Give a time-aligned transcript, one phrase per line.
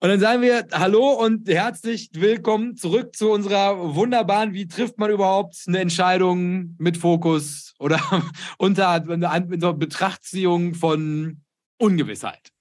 [0.00, 5.10] Und dann sagen wir Hallo und herzlich willkommen zurück zu unserer wunderbaren, wie trifft man
[5.10, 8.00] überhaupt eine Entscheidung mit Fokus oder
[8.58, 11.40] unter, unter Betrachtziehung von
[11.78, 12.52] Ungewissheit.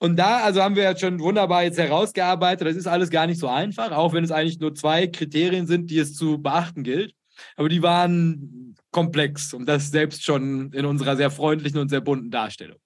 [0.00, 3.38] Und da, also haben wir jetzt schon wunderbar jetzt herausgearbeitet, das ist alles gar nicht
[3.38, 7.14] so einfach, auch wenn es eigentlich nur zwei Kriterien sind, die es zu beachten gilt.
[7.54, 12.32] Aber die waren komplex und das selbst schon in unserer sehr freundlichen und sehr bunten
[12.32, 12.78] Darstellung.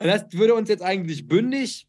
[0.00, 1.86] Und das würde uns jetzt eigentlich bündig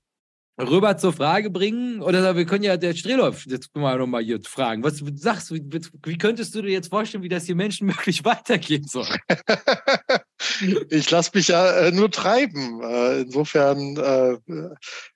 [0.60, 2.02] rüber zur Frage bringen.
[2.02, 4.84] Oder wir können ja der Strehlauf jetzt mal nochmal hier fragen.
[4.84, 8.86] Was sagst du, wie, wie, könntest du dir jetzt vorstellen, wie das hier menschenmöglich weitergehen
[8.86, 9.08] soll?
[10.90, 12.82] ich lasse mich ja äh, nur treiben.
[12.82, 14.34] Äh, insofern äh,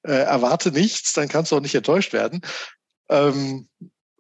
[0.03, 2.41] äh, erwarte nichts, dann kannst du auch nicht enttäuscht werden.
[3.09, 3.67] Ähm,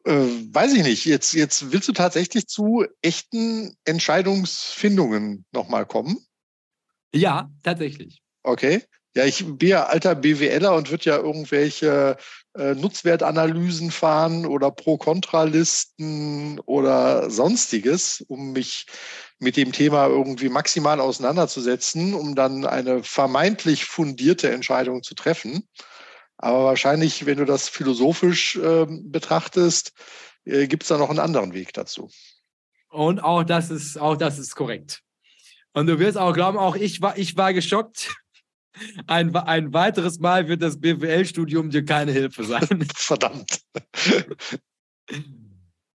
[0.05, 1.05] äh, weiß ich nicht.
[1.05, 6.17] Jetzt, jetzt willst du tatsächlich zu echten Entscheidungsfindungen nochmal kommen?
[7.13, 8.21] Ja, tatsächlich.
[8.43, 8.83] Okay.
[9.17, 12.17] Ja, ich bin ja alter BWLer und würde ja irgendwelche
[12.55, 18.85] äh, Nutzwertanalysen fahren oder Pro-Kontra-Listen oder sonstiges, um mich
[19.39, 25.67] mit dem Thema irgendwie maximal auseinanderzusetzen, um dann eine vermeintlich fundierte Entscheidung zu treffen.
[26.37, 29.93] Aber wahrscheinlich, wenn du das philosophisch äh, betrachtest,
[30.45, 32.11] äh, gibt es da noch einen anderen Weg dazu.
[32.89, 35.01] Und auch das ist, auch das ist korrekt.
[35.73, 38.15] Und du wirst auch glauben, auch ich war, ich war geschockt,
[39.07, 42.85] ein, ein weiteres Mal wird das BWL-Studium dir keine Hilfe sein.
[42.95, 43.61] Verdammt.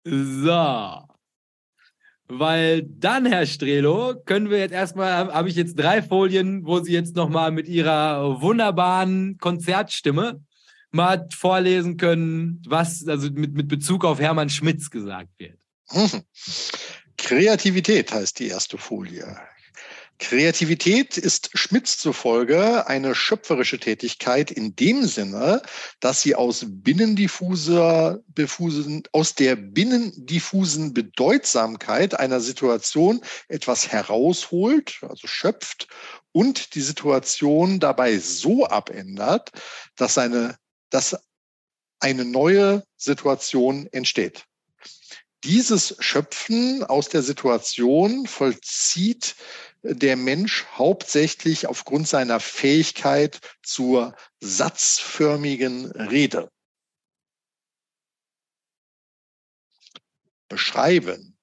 [0.03, 1.07] So.
[2.27, 6.93] Weil dann, Herr Strelo, können wir jetzt erstmal, habe ich jetzt drei Folien, wo Sie
[6.93, 10.41] jetzt nochmal mit Ihrer wunderbaren Konzertstimme
[10.91, 15.59] mal vorlesen können, was also mit, mit Bezug auf Hermann Schmitz gesagt wird.
[15.89, 16.23] Hm.
[17.17, 19.37] Kreativität heißt die erste Folie.
[20.21, 25.63] Kreativität ist Schmitz zufolge eine schöpferische Tätigkeit in dem Sinne,
[25.99, 35.87] dass sie aus binnendiffuser, diffusen, aus der binnendiffusen Bedeutsamkeit einer Situation etwas herausholt, also schöpft
[36.31, 39.51] und die Situation dabei so abändert,
[39.95, 40.55] dass eine,
[40.91, 41.17] dass
[41.99, 44.45] eine neue Situation entsteht.
[45.43, 49.35] Dieses Schöpfen aus der Situation vollzieht
[49.83, 56.51] der Mensch hauptsächlich aufgrund seiner Fähigkeit zur satzförmigen Rede.
[60.47, 61.37] Beschreiben.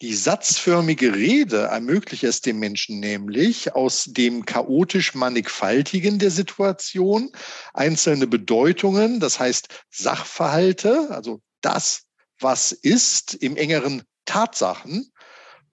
[0.00, 7.30] Die satzförmige Rede ermöglicht es dem Menschen nämlich, aus dem chaotisch mannigfaltigen der Situation
[7.72, 12.06] einzelne Bedeutungen, das heißt Sachverhalte, also das,
[12.40, 15.11] was ist, im engeren Tatsachen,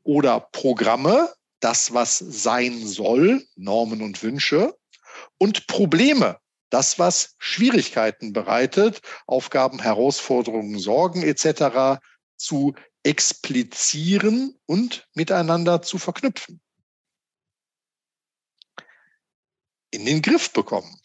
[0.03, 4.75] oder Programme, das, was sein soll, Normen und Wünsche,
[5.37, 11.99] und Probleme, das, was Schwierigkeiten bereitet, Aufgaben, Herausforderungen, Sorgen etc.
[12.37, 16.61] zu explizieren und miteinander zu verknüpfen.
[19.91, 20.99] In den Griff bekommen.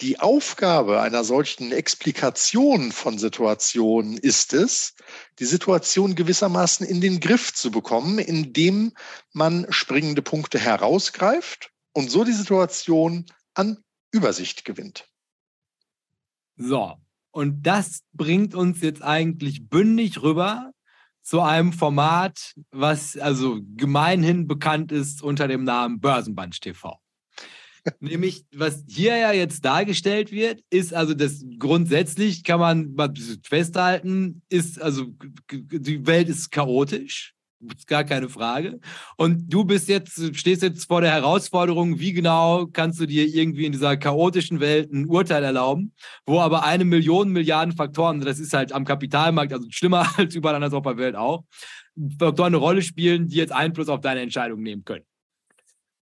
[0.00, 4.94] Die Aufgabe einer solchen Explikation von Situationen ist es,
[5.40, 8.92] die Situation gewissermaßen in den Griff zu bekommen, indem
[9.32, 13.78] man springende Punkte herausgreift und so die Situation an
[14.12, 15.08] Übersicht gewinnt.
[16.56, 16.94] So,
[17.32, 20.72] und das bringt uns jetzt eigentlich bündig rüber
[21.22, 27.00] zu einem Format, was also gemeinhin bekannt ist unter dem Namen Börsenband TV.
[28.00, 32.96] Nämlich, was hier ja jetzt dargestellt wird, ist also das grundsätzlich kann man
[33.42, 35.06] festhalten, ist also
[35.50, 37.34] die Welt ist chaotisch.
[37.60, 38.78] Ist gar keine Frage.
[39.16, 43.66] Und du bist jetzt, stehst jetzt vor der Herausforderung, wie genau kannst du dir irgendwie
[43.66, 45.92] in dieser chaotischen Welt ein Urteil erlauben,
[46.24, 50.54] wo aber eine Million Milliarden Faktoren, das ist halt am Kapitalmarkt, also schlimmer als überall
[50.54, 51.42] anders auf der Welt auch,
[52.18, 55.04] Faktoren eine Rolle spielen, die jetzt Einfluss auf deine Entscheidung nehmen können.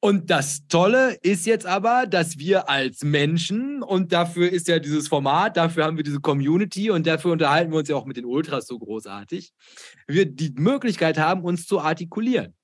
[0.01, 5.09] Und das Tolle ist jetzt aber, dass wir als Menschen, und dafür ist ja dieses
[5.09, 8.25] Format, dafür haben wir diese Community und dafür unterhalten wir uns ja auch mit den
[8.25, 9.53] Ultras so großartig,
[10.07, 12.55] wir die Möglichkeit haben, uns zu artikulieren.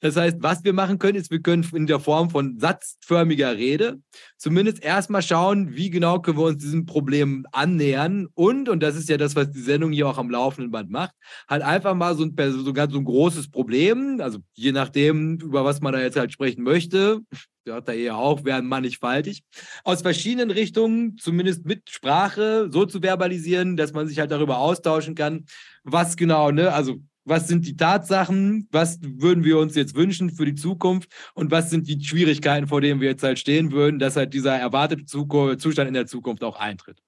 [0.00, 4.00] Das heißt, was wir machen können, ist, wir können in der Form von satzförmiger Rede
[4.36, 8.28] zumindest erstmal schauen, wie genau können wir uns diesem Problem annähern.
[8.34, 11.14] Und, und das ist ja das, was die Sendung hier auch am laufenden Band macht,
[11.48, 15.80] halt einfach mal so ein, sogar so ein großes Problem, also je nachdem, über was
[15.80, 17.20] man da jetzt halt sprechen möchte,
[17.66, 19.42] hört da eher auch, werden mannigfaltig,
[19.84, 25.14] aus verschiedenen Richtungen, zumindest mit Sprache, so zu verbalisieren, dass man sich halt darüber austauschen
[25.14, 25.44] kann,
[25.84, 26.96] was genau, ne, also
[27.28, 31.70] was sind die Tatsachen, was würden wir uns jetzt wünschen für die Zukunft und was
[31.70, 35.88] sind die Schwierigkeiten, vor denen wir jetzt halt stehen würden, dass halt dieser erwartete Zustand
[35.88, 37.02] in der Zukunft auch eintritt.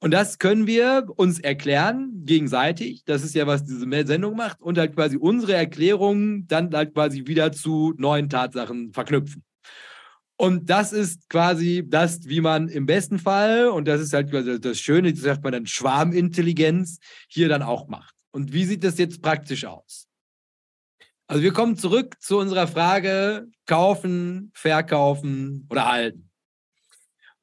[0.00, 3.04] Und das können wir uns erklären gegenseitig.
[3.04, 4.60] Das ist ja, was diese Sendung macht.
[4.60, 9.42] Und halt quasi unsere Erklärungen dann halt quasi wieder zu neuen Tatsachen verknüpfen.
[10.36, 14.60] Und das ist quasi das, wie man im besten Fall, und das ist halt quasi
[14.60, 18.15] das Schöne, das sagt man dann Schwarmintelligenz, hier dann auch macht.
[18.36, 20.08] Und wie sieht das jetzt praktisch aus?
[21.26, 26.30] Also wir kommen zurück zu unserer Frage kaufen, verkaufen oder halten.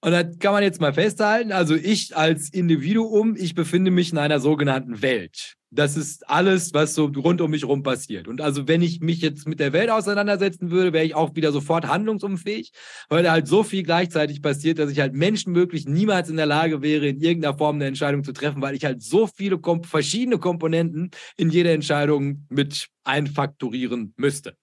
[0.02, 4.20] Und da kann man jetzt mal festhalten, also ich als Individuum, ich befinde mich in
[4.20, 5.56] einer sogenannten Welt.
[5.76, 8.28] Das ist alles, was so rund um mich herum passiert.
[8.28, 11.52] Und also, wenn ich mich jetzt mit der Welt auseinandersetzen würde, wäre ich auch wieder
[11.52, 12.72] sofort handlungsunfähig,
[13.10, 16.84] weil da halt so viel gleichzeitig passiert, dass ich halt menschenmöglich niemals in der Lage
[16.84, 20.38] wäre, in irgendeiner Form eine Entscheidung zu treffen, weil ich halt so viele kom verschiedene
[20.38, 24.56] Komponenten in jede Entscheidung mit einfaktorieren müsste.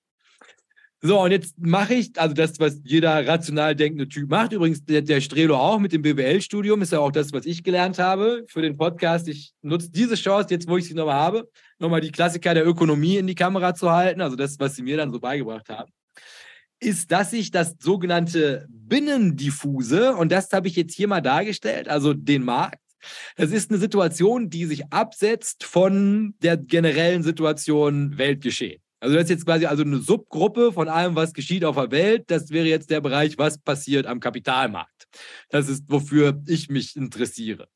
[1.03, 4.53] So, und jetzt mache ich, also das, was jeder rational denkende Typ macht.
[4.53, 7.99] Übrigens, der, der Strelo auch mit dem BWL-Studium ist ja auch das, was ich gelernt
[7.99, 9.27] habe für den Podcast.
[9.27, 11.49] Ich nutze diese Chance, jetzt wo ich sie nochmal habe,
[11.79, 14.99] nochmal die Klassiker der Ökonomie in die Kamera zu halten, also das, was sie mir
[14.99, 15.91] dann so beigebracht haben,
[16.81, 22.13] ist, dass ich das sogenannte Binnendiffuse, und das habe ich jetzt hier mal dargestellt, also
[22.13, 22.79] den Markt,
[23.37, 28.83] das ist eine Situation, die sich absetzt von der generellen Situation Weltgeschehen.
[29.01, 32.25] Also das ist jetzt quasi also eine Subgruppe von allem, was geschieht auf der Welt.
[32.29, 35.09] Das wäre jetzt der Bereich, was passiert am Kapitalmarkt.
[35.49, 37.69] Das ist, wofür ich mich interessiere.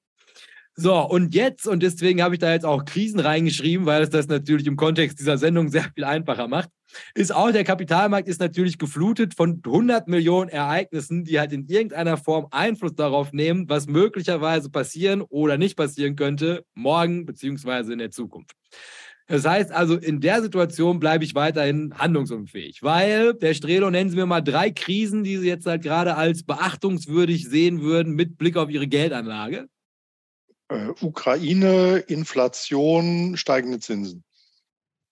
[0.76, 4.26] So, und jetzt, und deswegen habe ich da jetzt auch Krisen reingeschrieben, weil es das
[4.26, 6.68] natürlich im Kontext dieser Sendung sehr viel einfacher macht,
[7.14, 12.16] ist auch der Kapitalmarkt ist natürlich geflutet von 100 Millionen Ereignissen, die halt in irgendeiner
[12.16, 18.10] Form Einfluss darauf nehmen, was möglicherweise passieren oder nicht passieren könnte, morgen beziehungsweise in der
[18.10, 18.56] Zukunft.
[19.26, 24.16] Das heißt also, in der Situation bleibe ich weiterhin handlungsunfähig, weil der Strelo nennen Sie
[24.16, 28.56] mir mal drei Krisen, die Sie jetzt halt gerade als beachtungswürdig sehen würden mit Blick
[28.58, 29.68] auf Ihre Geldanlage.
[30.68, 34.24] Äh, Ukraine, Inflation, steigende Zinsen.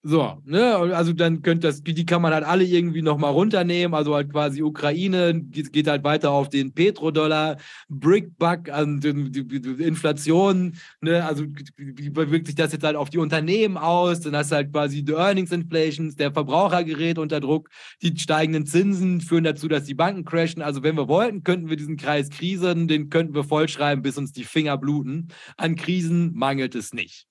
[0.05, 3.95] So, ne, also dann könnte das, die kann man halt alle irgendwie nochmal runternehmen.
[3.95, 9.85] Also halt quasi Ukraine geht halt weiter auf den Petrodollar, Brickbuck, also die, die, die
[9.85, 11.45] Inflation, ne, also
[11.77, 14.19] wie wirkt sich das jetzt halt auf die Unternehmen aus?
[14.19, 17.69] Dann hast du halt quasi die Earnings Inflations, der Verbraucher gerät unter Druck,
[18.03, 20.63] die steigenden Zinsen führen dazu, dass die Banken crashen.
[20.63, 24.33] Also wenn wir wollten, könnten wir diesen Kreis Krisen, den könnten wir vollschreiben, bis uns
[24.33, 25.29] die Finger bluten.
[25.57, 27.29] An Krisen mangelt es nicht.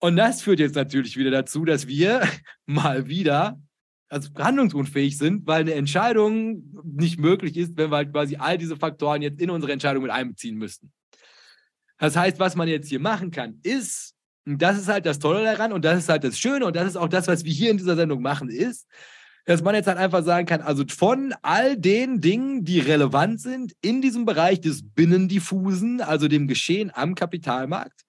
[0.00, 2.22] Und das führt jetzt natürlich wieder dazu, dass wir
[2.66, 3.60] mal wieder
[4.08, 8.76] also handlungsunfähig sind, weil eine Entscheidung nicht möglich ist, wenn wir halt quasi all diese
[8.76, 10.90] Faktoren jetzt in unsere Entscheidung mit einbeziehen müssten.
[11.96, 14.14] Das heißt, was man jetzt hier machen kann, ist,
[14.46, 16.88] und das ist halt das Tolle daran und das ist halt das Schöne und das
[16.88, 18.88] ist auch das, was wir hier in dieser Sendung machen, ist,
[19.44, 23.74] dass man jetzt halt einfach sagen kann, also von all den Dingen, die relevant sind
[23.80, 28.02] in diesem Bereich des Binnendiffusen, also dem Geschehen am Kapitalmarkt,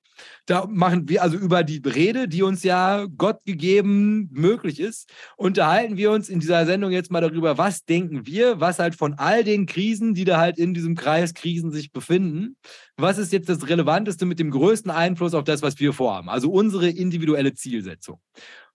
[0.46, 5.98] da machen wir also über die Rede, die uns ja Gott gegeben möglich ist, unterhalten
[5.98, 9.44] wir uns in dieser Sendung jetzt mal darüber, was denken wir, was halt von all
[9.44, 12.58] den Krisen, die da halt in diesem Kreis Krisen sich befinden,
[12.98, 16.52] was ist jetzt das Relevanteste mit dem größten Einfluss auf das, was wir vorhaben, also
[16.52, 18.20] unsere individuelle Zielsetzung.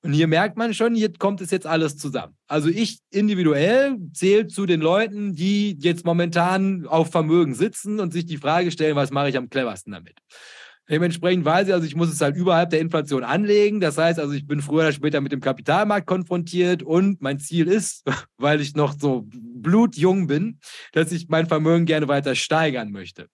[0.02, 2.36] Und hier merkt man schon, hier kommt es jetzt alles zusammen.
[2.46, 8.24] Also ich individuell zähle zu den Leuten, die jetzt momentan auf Vermögen sitzen und sich
[8.24, 10.18] die Frage stellen, was mache ich am cleversten damit?
[10.88, 13.80] Dementsprechend weiß ich, also ich muss es halt überhalb der Inflation anlegen.
[13.80, 17.66] Das heißt, also ich bin früher oder später mit dem Kapitalmarkt konfrontiert und mein Ziel
[17.66, 18.04] ist,
[18.38, 20.60] weil ich noch so blutjung bin,
[20.92, 23.28] dass ich mein Vermögen gerne weiter steigern möchte.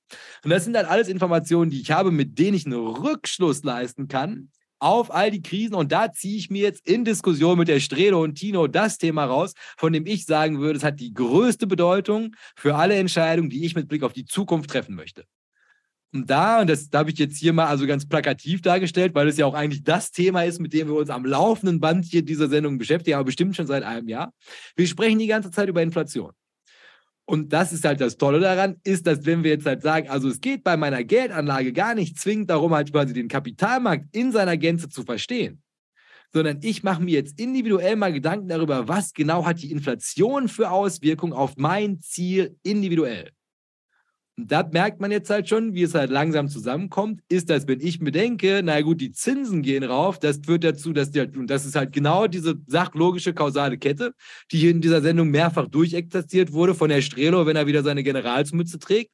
[0.45, 4.09] Und das sind halt alles Informationen, die ich habe, mit denen ich einen Rückschluss leisten
[4.09, 5.75] kann auf all die Krisen.
[5.75, 9.27] Und da ziehe ich mir jetzt in Diskussion mit der Strelo und Tino das Thema
[9.27, 13.65] raus, von dem ich sagen würde, es hat die größte Bedeutung für alle Entscheidungen, die
[13.65, 15.25] ich mit Blick auf die Zukunft treffen möchte.
[16.15, 19.39] Und da, und das habe ich jetzt hier mal also ganz plakativ dargestellt, weil es
[19.39, 22.49] ja auch eigentlich das Thema ist, mit dem wir uns am laufenden Band hier dieser
[22.49, 24.35] Sendung beschäftigen, aber bestimmt schon seit einem Jahr.
[24.77, 26.33] Wir sprechen die ganze Zeit über Inflation.
[27.25, 30.29] Und das ist halt das Tolle daran, ist, dass wenn wir jetzt halt sagen, also
[30.29, 34.59] es geht bei meiner Geldanlage gar nicht zwingend darum, halt quasi den Kapitalmarkt in seiner
[34.59, 35.63] Gänze zu verstehen,
[36.35, 40.71] sondern ich mache mir jetzt individuell mal Gedanken darüber, was genau hat die Inflation für
[40.71, 43.31] Auswirkungen auf mein Ziel individuell.
[44.37, 48.01] Da merkt man jetzt halt schon, wie es halt langsam zusammenkommt, ist, dass wenn ich
[48.01, 51.49] mir denke, na gut, die Zinsen gehen rauf, das führt dazu, dass die halt, und
[51.49, 54.15] das ist halt genau diese sachlogische kausale Kette,
[54.51, 58.03] die hier in dieser Sendung mehrfach durchexerziert wurde von Herr Strelo, wenn er wieder seine
[58.03, 59.11] Generalsmütze trägt.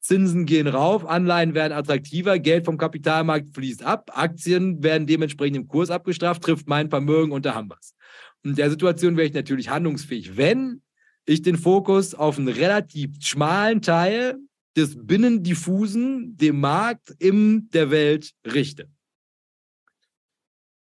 [0.00, 5.68] Zinsen gehen rauf, Anleihen werden attraktiver, Geld vom Kapitalmarkt fließt ab, Aktien werden dementsprechend im
[5.68, 7.94] Kurs abgestraft, trifft mein Vermögen und da haben wir es.
[8.42, 10.82] In der Situation wäre ich natürlich handlungsfähig, wenn
[11.26, 14.38] ich den Fokus auf einen relativ schmalen Teil
[14.76, 18.88] des Binnendiffusen dem Markt in der Welt richte.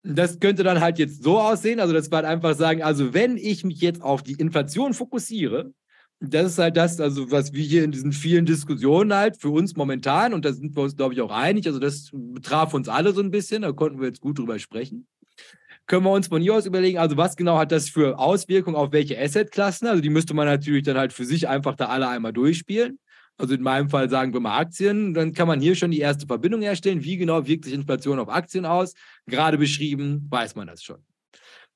[0.03, 3.37] Das könnte dann halt jetzt so aussehen, also das war halt einfach sagen, also wenn
[3.37, 5.73] ich mich jetzt auf die Inflation fokussiere,
[6.19, 9.75] das ist halt das, also was wir hier in diesen vielen Diskussionen halt für uns
[9.75, 13.13] momentan, und da sind wir uns, glaube ich, auch einig, also das betraf uns alle
[13.13, 15.07] so ein bisschen, da konnten wir jetzt gut drüber sprechen.
[15.87, 18.91] Können wir uns von hier aus überlegen, also was genau hat das für Auswirkungen auf
[18.91, 19.87] welche Assetklassen?
[19.87, 22.99] Also die müsste man natürlich dann halt für sich einfach da alle einmal durchspielen
[23.37, 26.27] also in meinem Fall sagen wir mal Aktien, dann kann man hier schon die erste
[26.27, 27.03] Verbindung herstellen.
[27.03, 28.93] Wie genau wirkt sich Inflation auf Aktien aus?
[29.25, 31.03] Gerade beschrieben, weiß man das schon.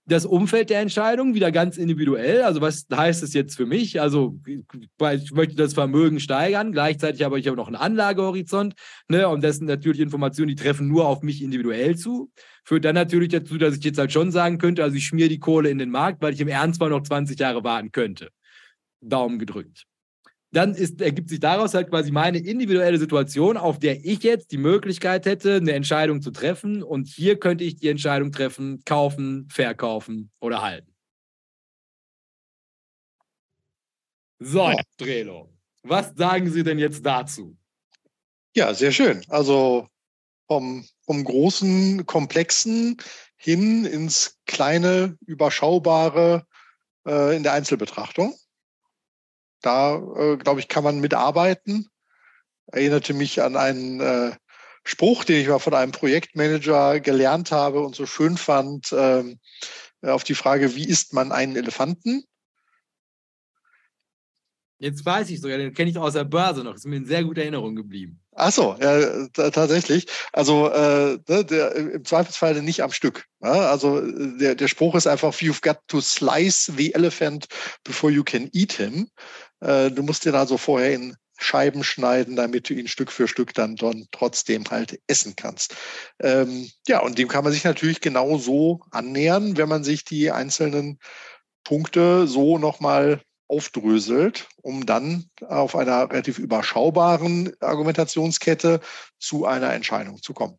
[0.08, 2.44] Das Umfeld der Entscheidung wieder ganz individuell.
[2.44, 4.00] Also was heißt es jetzt für mich?
[4.00, 8.76] Also ich möchte das Vermögen steigern, gleichzeitig habe ich aber noch einen Anlagehorizont.
[9.08, 9.28] Ne?
[9.28, 12.32] Und das sind natürlich Informationen, die treffen nur auf mich individuell zu.
[12.64, 15.40] Führt dann natürlich dazu, dass ich jetzt halt schon sagen könnte, also ich schmiere die
[15.40, 18.30] Kohle in den Markt, weil ich im Ernst mal noch 20 Jahre warten könnte.
[19.02, 19.88] Daumen gedrückt
[20.56, 24.58] dann ist, ergibt sich daraus halt quasi meine individuelle Situation, auf der ich jetzt die
[24.58, 26.82] Möglichkeit hätte, eine Entscheidung zu treffen.
[26.82, 30.96] Und hier könnte ich die Entscheidung treffen, kaufen, verkaufen oder halten.
[34.40, 34.82] So, ja.
[34.98, 37.58] Drelo, was sagen Sie denn jetzt dazu?
[38.56, 39.24] Ja, sehr schön.
[39.28, 39.90] Also
[40.48, 42.98] vom, vom großen, komplexen
[43.36, 46.48] hin ins kleine, überschaubare
[47.06, 48.34] äh, in der Einzelbetrachtung.
[49.66, 51.90] Da, äh, glaube ich, kann man mitarbeiten.
[52.68, 54.36] Erinnerte mich an einen äh,
[54.84, 59.40] Spruch, den ich mal von einem Projektmanager gelernt habe und so schön fand, ähm,
[60.04, 62.24] auf die Frage, wie isst man einen Elefanten?
[64.78, 66.74] Jetzt weiß ich sogar, den kenne ich aus der Börse noch.
[66.74, 68.20] Das ist mir in sehr guter Erinnerung geblieben.
[68.34, 70.06] Ach so, ja, tatsächlich.
[70.34, 73.26] Also äh, ne, der, im Zweifelsfall nicht am Stück.
[73.42, 73.72] Ja?
[73.72, 74.02] Also
[74.38, 77.48] der, der Spruch ist einfach, you've got to slice the elephant
[77.86, 79.10] before you can eat him.
[79.62, 83.54] Äh, du musst den also vorher in Scheiben schneiden, damit du ihn Stück für Stück
[83.54, 85.76] dann, dann trotzdem halt essen kannst.
[86.20, 90.32] Ähm, ja, und dem kann man sich natürlich genau so annähern, wenn man sich die
[90.32, 90.98] einzelnen
[91.66, 98.80] Punkte so nochmal aufdröselt, um dann auf einer relativ überschaubaren Argumentationskette
[99.20, 100.58] zu einer Entscheidung zu kommen.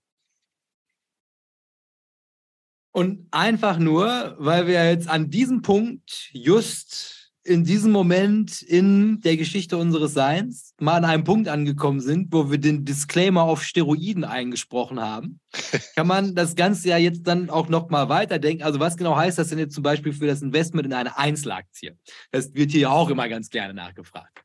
[2.92, 7.15] Und einfach nur, weil wir jetzt an diesem Punkt just
[7.46, 12.50] in diesem Moment in der Geschichte unseres Seins mal an einem Punkt angekommen sind, wo
[12.50, 15.40] wir den Disclaimer auf Steroiden eingesprochen haben,
[15.96, 18.64] kann man das Ganze ja jetzt dann auch noch mal weiterdenken.
[18.64, 21.96] Also was genau heißt das denn jetzt zum Beispiel für das Investment in eine Einzelaktie?
[22.32, 24.40] Das wird hier ja auch immer ganz gerne nachgefragt.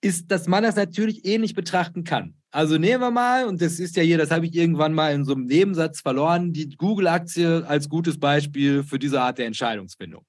[0.00, 2.34] Ist, dass man das natürlich ähnlich betrachten kann.
[2.50, 5.24] Also nehmen wir mal, und das ist ja hier, das habe ich irgendwann mal in
[5.24, 10.24] so einem Nebensatz verloren, die Google-Aktie als gutes Beispiel für diese Art der Entscheidungsfindung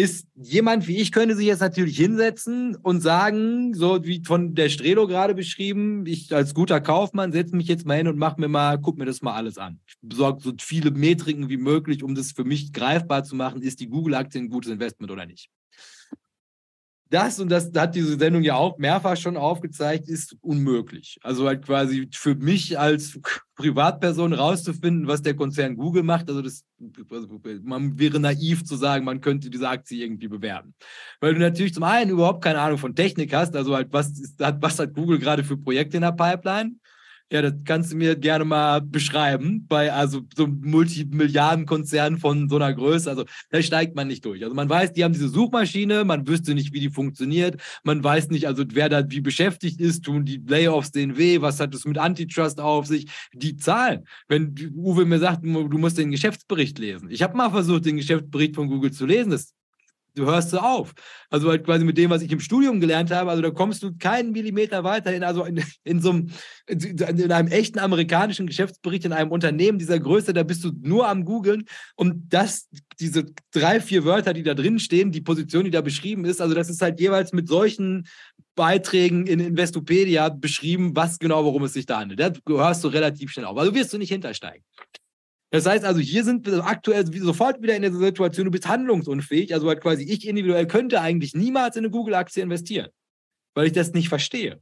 [0.00, 4.70] ist jemand wie ich, könnte sich jetzt natürlich hinsetzen und sagen, so wie von der
[4.70, 8.48] Strelo gerade beschrieben, ich als guter Kaufmann setze mich jetzt mal hin und mache mir
[8.48, 9.78] mal, guck mir das mal alles an.
[9.86, 13.80] Ich besorge so viele Metriken wie möglich, um das für mich greifbar zu machen, ist
[13.80, 15.50] die Google-Aktie ein gutes Investment oder nicht.
[17.10, 21.18] Das, und das hat diese Sendung ja auch mehrfach schon aufgezeigt, ist unmöglich.
[21.22, 23.18] Also halt quasi für mich als
[23.56, 26.64] Privatperson rauszufinden, was der Konzern Google macht, also das,
[27.10, 30.74] also man wäre naiv zu sagen, man könnte diese Aktie irgendwie bewerben.
[31.20, 34.38] Weil du natürlich zum einen überhaupt keine Ahnung von Technik hast, also halt, was, ist,
[34.38, 36.76] was hat Google gerade für Projekte in der Pipeline?
[37.32, 39.64] Ja, das kannst du mir gerne mal beschreiben.
[39.68, 43.08] Bei also so Multimilliardenkonzernen von so einer Größe.
[43.08, 44.42] Also da steigt man nicht durch.
[44.42, 47.60] Also man weiß, die haben diese Suchmaschine, man wüsste nicht, wie die funktioniert.
[47.84, 51.60] Man weiß nicht, also wer da wie beschäftigt ist, tun die Layoffs den weh, was
[51.60, 53.06] hat es mit Antitrust auf sich?
[53.32, 54.06] Die Zahlen.
[54.26, 57.10] Wenn Uwe mir sagt, du musst den Geschäftsbericht lesen.
[57.10, 59.30] Ich habe mal versucht, den Geschäftsbericht von Google zu lesen.
[59.30, 59.54] Das
[60.14, 60.92] du hörst du auf.
[61.28, 63.96] Also halt quasi mit dem, was ich im Studium gelernt habe, also da kommst du
[63.96, 66.30] keinen Millimeter weiter in, also in, in so einem,
[66.66, 71.24] in einem echten amerikanischen Geschäftsbericht in einem Unternehmen dieser Größe, da bist du nur am
[71.24, 71.64] googeln
[71.96, 76.24] und das, diese drei, vier Wörter, die da drin stehen, die Position, die da beschrieben
[76.24, 78.06] ist, also das ist halt jeweils mit solchen
[78.54, 82.20] Beiträgen in Investopedia beschrieben, was genau, worum es sich da handelt.
[82.20, 83.56] Da hörst du relativ schnell auf.
[83.56, 84.64] Also wirst du nicht hintersteigen.
[85.50, 89.52] Das heißt also, hier sind wir aktuell sofort wieder in der Situation, du bist handlungsunfähig.
[89.52, 92.88] Also halt quasi ich individuell könnte eigentlich niemals in eine Google-Aktie investieren,
[93.54, 94.60] weil ich das nicht verstehe.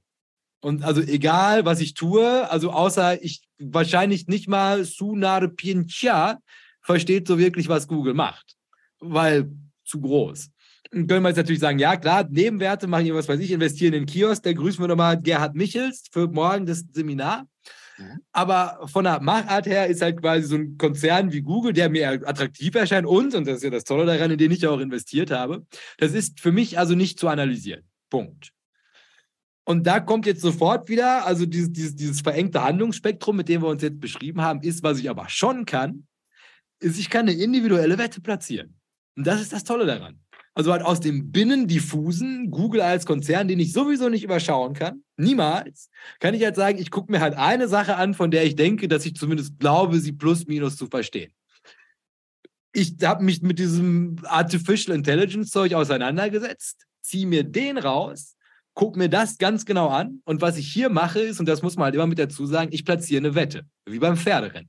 [0.61, 6.39] Und also egal, was ich tue, also außer ich wahrscheinlich nicht mal Sunar Pincha
[6.81, 8.57] versteht so wirklich, was Google macht,
[8.99, 9.51] weil
[9.85, 10.51] zu groß.
[10.91, 13.93] Dann können wir jetzt natürlich sagen, ja klar, Nebenwerte machen hier was weiß ich, investieren
[13.93, 17.47] in den Kiosk, da grüßen wir nochmal Gerhard Michels für morgen das Seminar.
[17.99, 18.23] Mhm.
[18.33, 22.11] Aber von der Machart her ist halt quasi so ein Konzern wie Google, der mir
[22.27, 25.31] attraktiv erscheint und, und das ist ja das Tolle daran, in den ich auch investiert
[25.31, 25.67] habe,
[25.99, 27.85] das ist für mich also nicht zu analysieren.
[28.09, 28.53] Punkt.
[29.65, 33.69] Und da kommt jetzt sofort wieder, also dieses, dieses, dieses verengte Handlungsspektrum, mit dem wir
[33.69, 36.07] uns jetzt beschrieben haben, ist, was ich aber schon kann,
[36.81, 38.79] ist, ich kann eine individuelle Wette platzieren.
[39.17, 40.21] Und das ist das Tolle daran.
[40.59, 45.89] Also halt aus dem binnendiffusen Google als Konzern, den ich sowieso nicht überschauen kann, niemals,
[46.19, 48.89] kann ich halt sagen, ich gucke mir halt eine Sache an, von der ich denke,
[48.89, 51.33] dass ich zumindest glaube, sie plus minus zu verstehen.
[52.73, 58.35] Ich habe mich mit diesem Artificial Intelligence Zeug auseinandergesetzt, ziehe mir den raus,
[58.75, 61.77] gucke mir das ganz genau an und was ich hier mache ist, und das muss
[61.77, 64.69] man halt immer mit dazu sagen, ich platziere eine Wette, wie beim Pferderennen.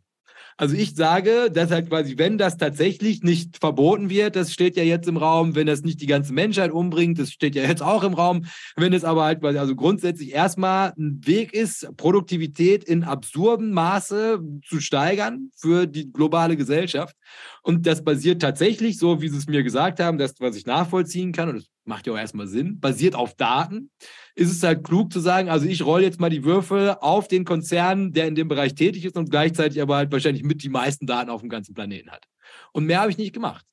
[0.60, 4.84] Also ich sage, dass halt quasi, wenn das tatsächlich nicht verboten wird, das steht ja
[4.84, 8.04] jetzt im Raum, wenn das nicht die ganze Menschheit umbringt, das steht ja jetzt auch
[8.04, 8.43] im Raum,
[8.76, 14.41] wenn es aber halt quasi also grundsätzlich erstmal ein Weg ist, Produktivität in absurdem Maße
[14.67, 17.15] zu steigern für die globale Gesellschaft.
[17.63, 21.32] Und das basiert tatsächlich, so wie Sie es mir gesagt haben, das, was ich nachvollziehen
[21.32, 23.91] kann, und das macht ja auch erstmal Sinn, basiert auf Daten,
[24.39, 27.43] ist es halt klug zu sagen, also ich rolle jetzt mal die Würfel auf den
[27.43, 31.06] Konzern, der in dem Bereich tätig ist und gleichzeitig aber halt wahrscheinlich mit die meisten
[31.06, 32.25] Daten auf dem ganzen Planeten hat.
[32.71, 33.65] Und mehr habe ich nicht gemacht.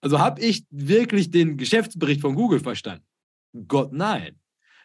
[0.00, 3.04] Also habe ich wirklich den Geschäftsbericht von Google verstanden?
[3.68, 4.39] Gott nein.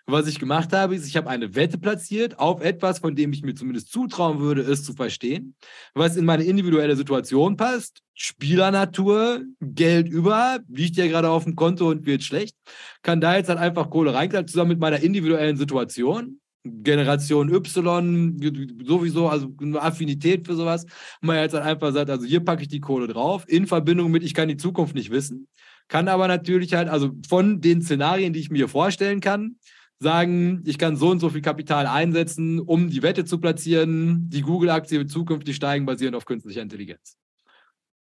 [0.08, 3.41] Was ich gemacht habe, ist, ich habe eine Wette platziert auf etwas, von dem ich
[3.41, 5.56] mir zumindest zutrauen würde, es zu verstehen,
[5.96, 8.04] was in meine individuelle Situation passt.
[8.13, 12.56] Spielernatur, Geld über, liegt ja gerade auf dem Konto und wird schlecht.
[13.02, 16.39] Kann da jetzt halt einfach Kohle reinklatschen, zusammen mit meiner individuellen Situation.
[16.63, 18.39] Generation Y,
[18.86, 20.84] sowieso, also eine Affinität für sowas.
[20.84, 24.12] Und man jetzt halt einfach sagt, also hier packe ich die Kohle drauf, in Verbindung
[24.12, 25.48] mit, ich kann die Zukunft nicht wissen.
[25.88, 29.58] Kann aber natürlich halt, also von den Szenarien, die ich mir vorstellen kann,
[30.06, 34.41] sagen, ich kann so und so viel Kapital einsetzen, um die Wette zu platzieren, die
[34.41, 37.18] Google-Aktie wird zukünftig steigen, basierend auf künstlicher Intelligenz.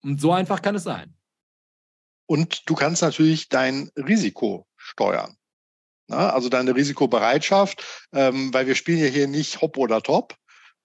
[0.03, 1.17] Und so einfach kann es sein.
[2.27, 5.35] Und du kannst natürlich dein Risiko steuern.
[6.07, 10.37] Na, also deine Risikobereitschaft, ähm, weil wir spielen ja hier nicht Hop oder Top,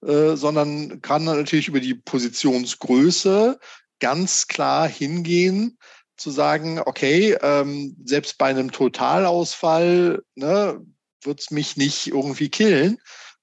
[0.01, 3.59] äh, sondern kann natürlich über die Positionsgröße
[3.99, 5.77] ganz klar hingehen,
[6.15, 10.79] zu sagen, okay, ähm, selbst bei einem Totalausfall ne,
[11.23, 12.99] wird es mich nicht irgendwie killen.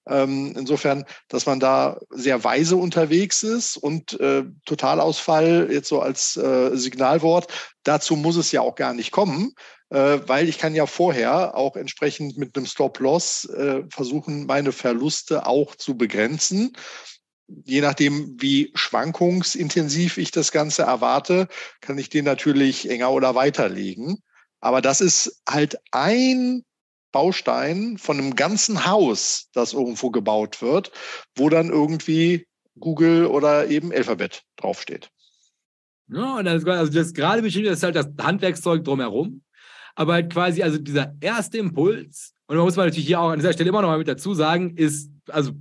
[0.08, 6.36] Ähm, insofern, dass man da sehr weise unterwegs ist und äh, Totalausfall jetzt so als
[6.36, 9.52] äh, Signalwort, dazu muss es ja auch gar nicht kommen,
[9.90, 15.44] äh, weil ich kann ja vorher auch entsprechend mit einem Stop-Loss äh, versuchen, meine Verluste
[15.44, 16.76] auch zu begrenzen.
[17.48, 21.48] Je nachdem, wie schwankungsintensiv ich das Ganze erwarte,
[21.80, 24.22] kann ich den natürlich enger oder weiterlegen.
[24.60, 26.64] Aber das ist halt ein
[27.12, 30.92] Baustein von einem ganzen Haus, das irgendwo gebaut wird,
[31.36, 32.46] wo dann irgendwie
[32.78, 35.10] Google oder eben Alphabet draufsteht.
[36.08, 39.42] Ja, und das, also das gerade beschrieben, das ist halt das Handwerkszeug drumherum.
[39.94, 43.38] Aber halt quasi, also dieser erste Impuls, und da muss man natürlich hier auch an
[43.38, 45.52] dieser Stelle immer noch mal mit dazu sagen, ist, also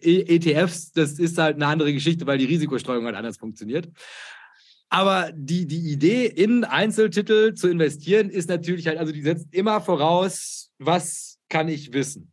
[0.00, 3.88] ETFs, das ist halt eine andere Geschichte, weil die Risikostreuung halt anders funktioniert.
[4.94, 9.80] Aber die, die Idee, in Einzeltitel zu investieren, ist natürlich halt, also die setzt immer
[9.80, 12.30] voraus, was kann ich wissen.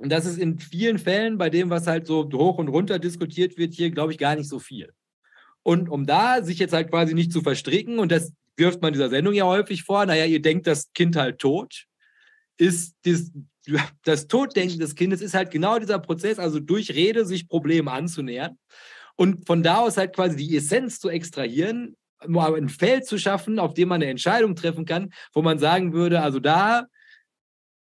[0.00, 3.56] Und das ist in vielen Fällen bei dem, was halt so hoch und runter diskutiert
[3.58, 4.92] wird, hier, glaube ich, gar nicht so viel.
[5.62, 9.08] Und um da sich jetzt halt quasi nicht zu verstricken, und das wirft man dieser
[9.08, 11.84] Sendung ja häufig vor, naja, ihr denkt das Kind halt tot,
[12.56, 13.30] ist das,
[14.02, 18.58] das Toddenken des Kindes ist halt genau dieser Prozess, also durch Rede sich Problemen anzunähern
[19.16, 23.74] und von da aus halt quasi die Essenz zu extrahieren, ein Feld zu schaffen, auf
[23.74, 26.86] dem man eine Entscheidung treffen kann, wo man sagen würde, also da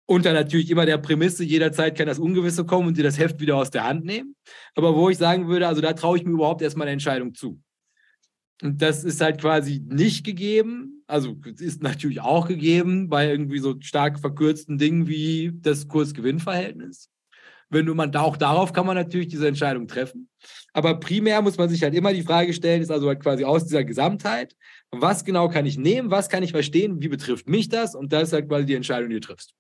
[0.07, 3.57] unter natürlich immer der Prämisse, jederzeit kann das Ungewisse kommen und dir das Heft wieder
[3.57, 4.37] aus der Hand nehmen.
[4.75, 7.61] Aber wo ich sagen würde, also da traue ich mir überhaupt erstmal eine Entscheidung zu.
[8.63, 11.05] Und das ist halt quasi nicht gegeben.
[11.07, 17.11] Also ist natürlich auch gegeben bei irgendwie so stark verkürzten Dingen wie das Kurs-Gewinn-Verhältnis.
[17.71, 20.29] Wenn du man auch darauf kann man natürlich diese Entscheidung treffen.
[20.73, 23.65] Aber primär muss man sich halt immer die Frage stellen, ist also halt quasi aus
[23.65, 24.55] dieser Gesamtheit,
[24.91, 27.95] was genau kann ich nehmen, was kann ich verstehen, wie betrifft mich das?
[27.95, 29.55] Und das ist halt quasi die Entscheidung, die du triffst.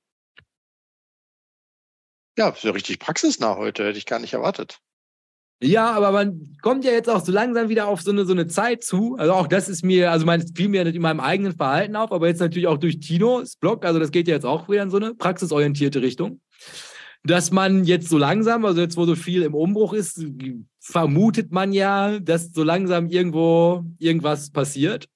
[2.38, 4.81] Ja, ja richtig praxisnah heute, hätte ich gar nicht erwartet.
[5.61, 8.47] Ja, aber man kommt ja jetzt auch so langsam wieder auf so eine, so eine
[8.47, 9.16] Zeit zu.
[9.18, 12.12] Also auch das ist mir, also mein, fiel mir nicht in meinem eigenen Verhalten auf,
[12.12, 14.90] aber jetzt natürlich auch durch Tinos Blog, also das geht ja jetzt auch wieder in
[14.90, 16.40] so eine praxisorientierte Richtung.
[17.24, 20.24] Dass man jetzt so langsam, also jetzt wo so viel im Umbruch ist,
[20.81, 25.09] vermutet man ja, dass so langsam irgendwo irgendwas passiert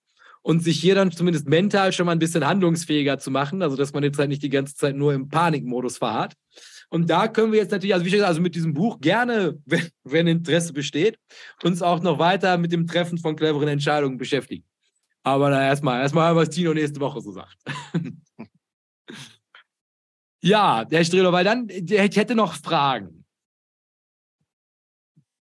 [0.43, 3.93] und sich hier dann zumindest mental schon mal ein bisschen handlungsfähiger zu machen, also dass
[3.93, 6.35] man jetzt halt nicht die ganze Zeit nur im Panikmodus verharrt.
[6.91, 9.89] Und da können wir jetzt natürlich, also wie gesagt, also mit diesem Buch gerne, wenn,
[10.05, 11.17] wenn Interesse besteht,
[11.63, 14.65] uns auch noch weiter mit dem Treffen von cleveren Entscheidungen beschäftigen.
[15.23, 17.57] Aber na erstmal, erstmal, was Tino nächste Woche so sagt.
[20.43, 23.25] ja, Herr Strehler, weil dann, ich hätte noch Fragen.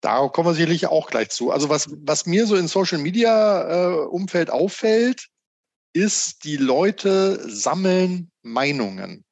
[0.01, 1.51] Da kommen wir sicherlich auch gleich zu.
[1.51, 5.27] Also was, was mir so in Social Media äh, Umfeld auffällt,
[5.93, 9.25] ist, die Leute sammeln Meinungen.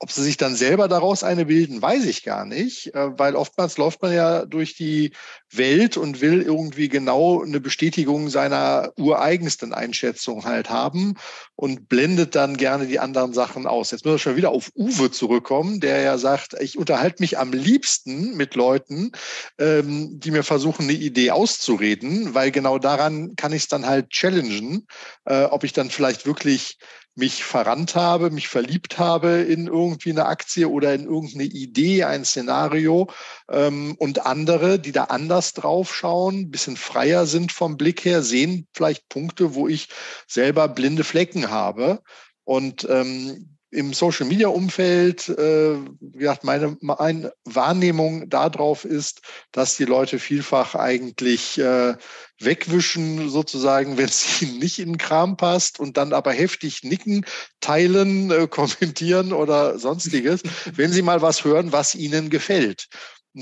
[0.00, 3.78] Ob sie sich dann selber daraus eine bilden, weiß ich gar nicht, äh, weil oftmals
[3.78, 5.12] läuft man ja durch die
[5.50, 11.14] Welt und will irgendwie genau eine Bestätigung seiner ureigensten Einschätzung halt haben
[11.56, 13.90] und blendet dann gerne die anderen Sachen aus.
[13.90, 17.52] Jetzt müssen wir schon wieder auf Uwe zurückkommen, der ja sagt, ich unterhalte mich am
[17.52, 19.10] liebsten mit Leuten,
[19.58, 24.10] ähm, die mir versuchen, eine Idee auszureden, weil genau daran kann ich es dann halt
[24.10, 24.86] challengen,
[25.24, 26.78] äh, ob ich dann vielleicht wirklich
[27.18, 32.24] mich verrannt habe, mich verliebt habe in irgendwie eine Aktie oder in irgendeine Idee, ein
[32.24, 33.10] Szenario
[33.50, 38.22] ähm, und andere, die da anders drauf schauen, ein bisschen freier sind vom Blick her,
[38.22, 39.88] sehen vielleicht Punkte, wo ich
[40.28, 42.00] selber blinde Flecken habe.
[42.44, 49.20] Und ähm, im Social Media Umfeld, äh, wie gesagt, meine, meine Wahrnehmung darauf ist,
[49.52, 51.94] dass die Leute vielfach eigentlich äh,
[52.40, 57.26] wegwischen, sozusagen, wenn es ihnen nicht in den Kram passt und dann aber heftig nicken,
[57.60, 60.42] teilen, äh, kommentieren oder sonstiges,
[60.74, 62.88] wenn sie mal was hören, was ihnen gefällt.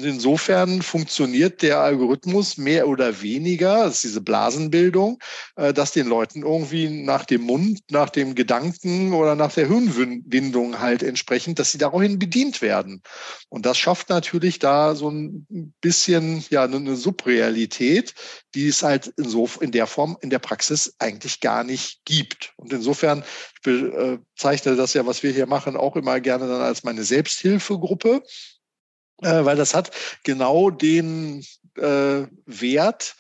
[0.05, 5.19] Insofern funktioniert der Algorithmus mehr oder weniger, das ist diese Blasenbildung,
[5.57, 10.81] äh, dass den Leuten irgendwie nach dem Mund, nach dem Gedanken oder nach der Hirnwindung
[10.81, 13.03] halt entsprechend, dass sie daraufhin bedient werden.
[13.49, 15.47] Und das schafft natürlich da so ein
[15.81, 18.15] bisschen ja eine Subrealität,
[18.55, 22.53] die es halt in, so, in der Form in der Praxis eigentlich gar nicht gibt.
[22.57, 23.25] Und insofern
[23.67, 28.23] ich bezeichne das ja, was wir hier machen, auch immer gerne dann als meine Selbsthilfegruppe
[29.23, 29.91] äh, weil das hat
[30.25, 31.45] genau den
[31.77, 33.17] äh, Wert,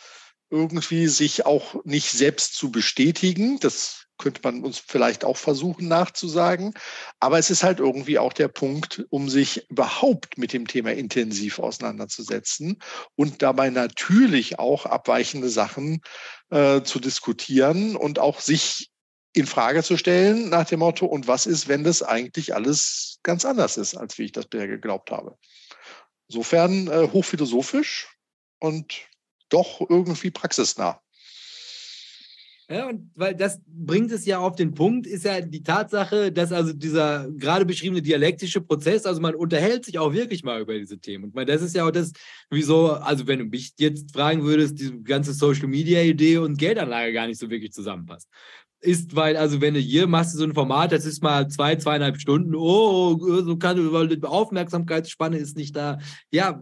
[0.50, 3.58] irgendwie sich auch nicht selbst zu bestätigen.
[3.58, 6.72] Das könnte man uns vielleicht auch versuchen nachzusagen.
[7.20, 11.58] Aber es ist halt irgendwie auch der Punkt, um sich überhaupt mit dem Thema intensiv
[11.58, 12.78] auseinanderzusetzen
[13.14, 16.00] und dabei natürlich auch abweichende Sachen
[16.50, 18.90] äh, zu diskutieren und auch sich
[19.34, 23.44] in Frage zu stellen nach dem Motto, und was ist, wenn das eigentlich alles ganz
[23.44, 25.36] anders ist, als wie ich das bisher geglaubt habe.
[26.28, 28.08] Insofern äh, hochphilosophisch
[28.58, 29.08] und
[29.48, 31.00] doch irgendwie praxisnah.
[32.68, 36.50] Ja, und weil das bringt es ja auf den Punkt, ist ja die Tatsache, dass
[36.50, 40.98] also dieser gerade beschriebene dialektische Prozess, also man unterhält sich auch wirklich mal über diese
[40.98, 41.26] Themen.
[41.26, 42.10] Und meine, das ist ja auch das,
[42.50, 47.12] wieso, also wenn du mich jetzt fragen würdest, diese ganze Social Media Idee und Geldanlage
[47.12, 48.28] gar nicht so wirklich zusammenpasst
[48.80, 51.76] ist, weil, also wenn du hier machst du so ein Format, das ist mal zwei,
[51.76, 55.98] zweieinhalb Stunden, oh, so kann weil die Aufmerksamkeitsspanne ist nicht da.
[56.30, 56.60] Ja,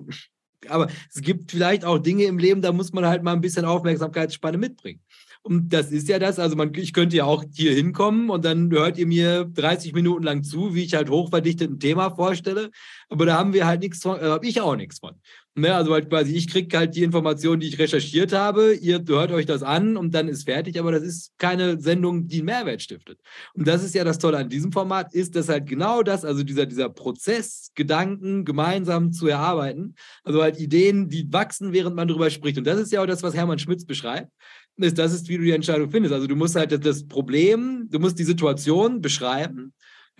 [0.68, 3.64] aber es gibt vielleicht auch Dinge im Leben, da muss man halt mal ein bisschen
[3.64, 5.00] Aufmerksamkeitsspanne mitbringen.
[5.46, 8.70] Und das ist ja das, also man, ich könnte ja auch hier hinkommen und dann
[8.70, 12.70] hört ihr mir 30 Minuten lang zu, wie ich halt hochverdichtet ein Thema vorstelle.
[13.10, 15.20] Aber da haben wir halt nichts von, äh, habe ich auch nichts von.
[15.56, 19.30] Ne, also halt quasi, ich kriege halt die Informationen, die ich recherchiert habe, ihr hört
[19.30, 22.82] euch das an und dann ist fertig, aber das ist keine Sendung, die einen Mehrwert
[22.82, 23.20] stiftet.
[23.54, 26.42] Und das ist ja das Tolle an diesem Format, ist dass halt genau das, also
[26.42, 32.30] dieser, dieser Prozess, Gedanken gemeinsam zu erarbeiten, also halt Ideen, die wachsen, während man darüber
[32.30, 32.58] spricht.
[32.58, 34.32] Und das ist ja auch das, was Hermann Schmitz beschreibt.
[34.76, 36.12] Ist, das ist, wie du die Entscheidung findest.
[36.12, 39.72] Also du musst halt das Problem, du musst die Situation beschreiben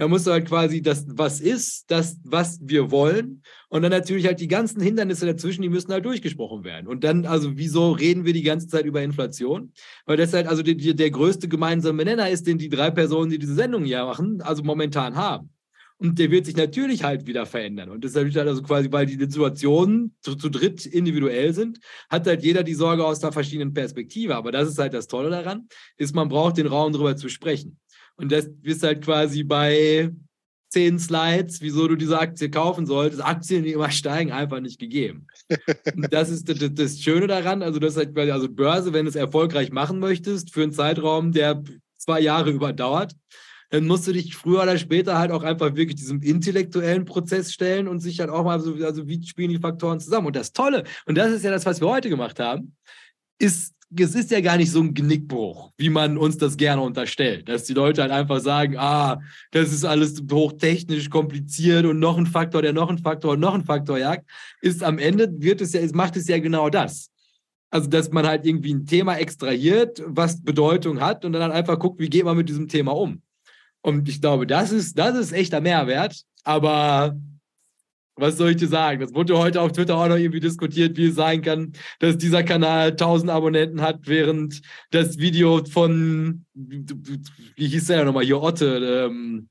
[0.08, 3.42] musst du halt quasi das, was ist, das, was wir wollen.
[3.68, 6.88] Und dann natürlich halt die ganzen Hindernisse dazwischen, die müssen halt durchgesprochen werden.
[6.88, 9.72] Und dann, also, wieso reden wir die ganze Zeit über Inflation?
[10.04, 13.30] Weil das halt also die, die, der größte gemeinsame Nenner ist, den die drei Personen,
[13.30, 15.50] die diese Sendung hier machen, also momentan haben.
[15.96, 17.88] Und der wird sich natürlich halt wieder verändern.
[17.88, 21.78] Und deshalb halt also quasi, weil die Situationen zu, zu dritt individuell sind,
[22.10, 24.34] hat halt jeder die Sorge aus einer verschiedenen Perspektive.
[24.34, 27.78] Aber das ist halt das Tolle daran, ist, man braucht den Raum, darüber zu sprechen.
[28.16, 30.10] Und das ist halt quasi bei
[30.74, 33.24] zehn Slides, wieso du diese Aktie kaufen solltest.
[33.24, 35.28] Aktien, die immer steigen, einfach nicht gegeben.
[35.94, 37.62] Und das ist das, das Schöne daran.
[37.62, 40.72] Also, das ist halt quasi, also Börse, wenn du es erfolgreich machen möchtest, für einen
[40.72, 41.62] Zeitraum, der
[41.96, 43.14] zwei Jahre überdauert,
[43.70, 47.88] dann musst du dich früher oder später halt auch einfach wirklich diesem intellektuellen Prozess stellen
[47.88, 50.26] und sich halt auch mal so, also wie spielen die Faktoren zusammen.
[50.26, 52.76] Und das Tolle, und das ist ja das, was wir heute gemacht haben,
[53.38, 57.48] ist es ist ja gar nicht so ein Genickbruch, wie man uns das gerne unterstellt,
[57.48, 62.26] dass die Leute halt einfach sagen, ah, das ist alles hochtechnisch kompliziert und noch ein
[62.26, 64.28] Faktor, der noch ein Faktor und noch ein Faktor jagt,
[64.60, 67.10] ist am Ende wird es ja, es macht es ja genau das.
[67.70, 71.78] Also, dass man halt irgendwie ein Thema extrahiert, was Bedeutung hat und dann halt einfach
[71.78, 73.20] guckt, wie geht man mit diesem Thema um.
[73.82, 77.16] Und ich glaube, das ist, das ist echter Mehrwert, aber
[78.16, 79.00] was soll ich dir sagen?
[79.00, 82.42] Das wurde heute auf Twitter auch noch irgendwie diskutiert, wie es sein kann, dass dieser
[82.42, 89.08] Kanal 1000 Abonnenten hat, während das Video von, wie hieß der nochmal hier, Otte?
[89.10, 89.48] Ähm,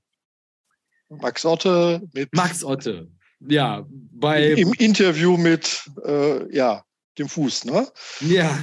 [1.09, 2.33] Max Otte mit.
[2.33, 3.85] Max Otte, ja.
[3.89, 6.83] Bei, Im Interview mit, äh, ja,
[7.17, 7.87] dem Fuß, ne?
[8.21, 8.57] Ja,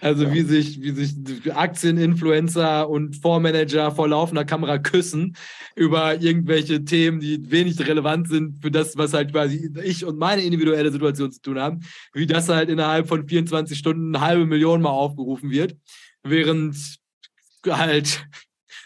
[0.00, 0.32] also ja.
[0.32, 5.36] wie sich, wie sich Aktieninfluencer und Fondsmanager vor laufender Kamera küssen
[5.74, 10.42] über irgendwelche Themen, die wenig relevant sind für das, was halt quasi ich und meine
[10.42, 11.80] individuelle Situation zu tun haben,
[12.12, 15.76] wie das halt innerhalb von 24 Stunden eine halbe Million mal aufgerufen wird,
[16.22, 16.76] während
[17.66, 18.24] halt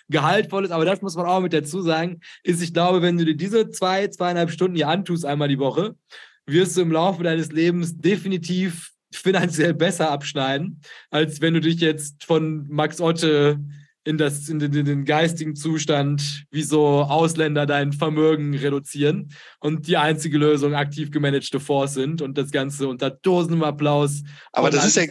[0.08, 3.24] gehaltvoll ist, aber das muss man auch mit dazu sagen, ist, ich glaube, wenn du
[3.24, 5.96] dir diese zwei, zweieinhalb Stunden hier antust, einmal die Woche,
[6.46, 8.91] wirst du im Laufe deines Lebens definitiv
[9.22, 13.58] finanziell besser abschneiden, als wenn du dich jetzt von Max Otte
[14.04, 19.86] in, das, in den, in den geistigen Zustand, wie so Ausländer dein Vermögen reduzieren und
[19.86, 24.22] die einzige Lösung aktiv gemanagte Fonds sind und das Ganze unter dosendem Applaus.
[24.52, 25.04] Aber das ist ja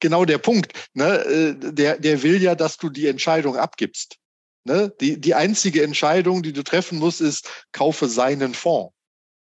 [0.00, 0.72] genau der Punkt.
[0.94, 1.04] Ne?
[1.04, 4.16] Äh, der, der will ja, dass du die Entscheidung abgibst.
[4.64, 4.92] Ne?
[5.00, 8.94] Die, die einzige Entscheidung, die du treffen musst, ist, kaufe seinen Fonds.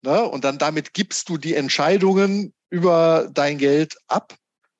[0.08, 0.24] Ne?
[0.24, 4.38] Und dann damit gibst du die Entscheidungen über dein Geld ab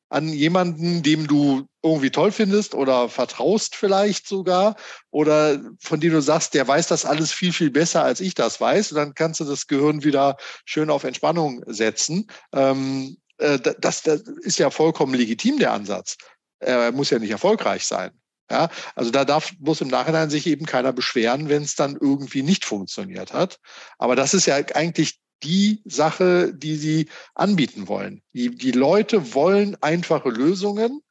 [0.08, 4.78] an jemanden, dem du irgendwie toll findest oder vertraust vielleicht sogar
[5.12, 8.62] oder von dem du sagst, der weiß das alles viel, viel besser, als ich das
[8.62, 8.94] weiß.
[8.94, 12.28] Und dann kannst du das Gehirn wieder schön auf Entspannung setzen.
[12.54, 16.16] Ähm, äh, das, das ist ja vollkommen legitim, der Ansatz.
[16.60, 18.12] Er muss ja nicht erfolgreich sein.
[18.50, 22.44] Ja, also da darf, muss im Nachhinein sich eben keiner beschweren, wenn es dann irgendwie
[22.44, 23.60] nicht funktioniert hat.
[23.98, 28.22] Aber das ist ja eigentlich die Sache, die sie anbieten wollen.
[28.34, 31.02] Die, die Leute wollen einfache Lösungen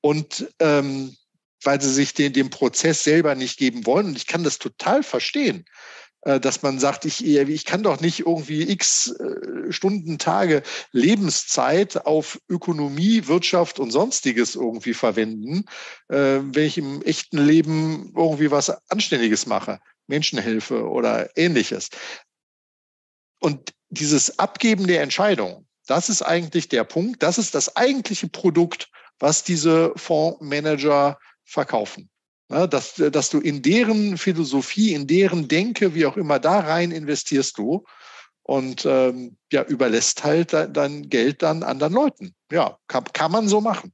[0.00, 1.16] und ähm,
[1.62, 4.06] weil sie sich den, dem Prozess selber nicht geben wollen.
[4.06, 5.64] Und ich kann das total verstehen,
[6.40, 10.62] dass man sagt, ich, ich kann doch nicht irgendwie x äh, Stunden, Tage
[10.92, 15.64] Lebenszeit auf Ökonomie, Wirtschaft und sonstiges irgendwie verwenden,
[16.08, 19.78] äh, wenn ich im echten Leben irgendwie was Anständiges mache.
[20.08, 21.90] Menschenhilfe oder ähnliches.
[23.40, 28.88] Und dieses Abgeben der Entscheidung, das ist eigentlich der Punkt, das ist das eigentliche Produkt,
[29.18, 32.10] was diese Fondsmanager verkaufen.
[32.48, 36.92] Ja, dass, dass du in deren Philosophie, in deren Denke, wie auch immer, da rein
[36.92, 37.84] investierst du
[38.42, 42.34] und ähm, ja, überlässt halt dein Geld dann anderen Leuten.
[42.52, 43.92] Ja, kann, kann man so machen.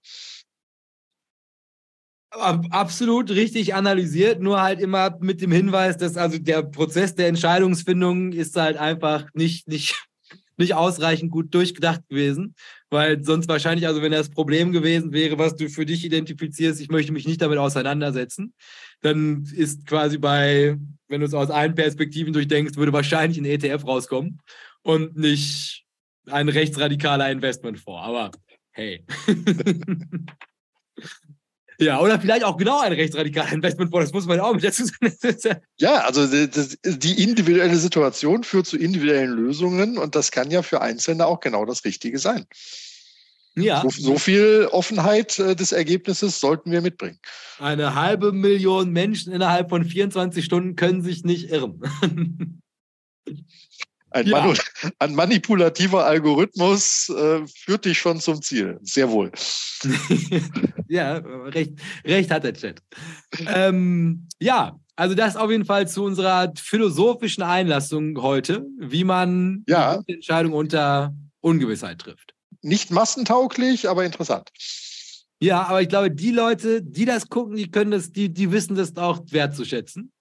[2.30, 8.32] Absolut richtig analysiert, nur halt immer mit dem Hinweis, dass also der Prozess der Entscheidungsfindung
[8.32, 10.08] ist halt einfach nicht, nicht,
[10.56, 12.54] nicht ausreichend gut durchgedacht gewesen,
[12.92, 16.90] weil sonst wahrscheinlich, also wenn das Problem gewesen wäre, was du für dich identifizierst, ich
[16.90, 18.54] möchte mich nicht damit auseinandersetzen,
[19.00, 20.76] dann ist quasi bei,
[21.08, 24.40] wenn du es aus allen Perspektiven durchdenkst, würde wahrscheinlich ein ETF rauskommen
[24.82, 25.84] und nicht
[26.30, 28.06] ein rechtsradikaler Investmentfonds.
[28.06, 28.30] Aber
[28.72, 29.04] hey.
[31.78, 35.60] Ja, oder vielleicht auch genau ein rechtsradikaler Investmentfonds, das muss man auch mit dazu sagen.
[35.78, 41.26] ja, also die individuelle Situation führt zu individuellen Lösungen und das kann ja für Einzelne
[41.26, 42.46] auch genau das Richtige sein.
[43.54, 43.82] Ja.
[43.82, 47.18] So, so, viel Offenheit äh, des Ergebnisses sollten wir mitbringen.
[47.58, 51.82] Eine halbe Million Menschen innerhalb von 24 Stunden können sich nicht irren.
[54.12, 54.40] Ein, ja.
[54.40, 54.54] Manu
[54.98, 58.78] ein manipulativer Algorithmus äh, führt dich schon zum Ziel.
[58.82, 59.30] Sehr wohl.
[60.88, 61.72] ja, recht,
[62.04, 62.80] recht hat der Chat.
[63.46, 70.02] ähm, ja, also das auf jeden Fall zu unserer philosophischen Einlassung heute, wie man ja.
[70.08, 72.34] die Entscheidung unter Ungewissheit trifft.
[72.60, 74.50] Nicht massentauglich, aber interessant.
[75.40, 78.76] Ja, aber ich glaube, die Leute, die das gucken, die können das, die, die wissen
[78.76, 80.12] das auch wertzuschätzen.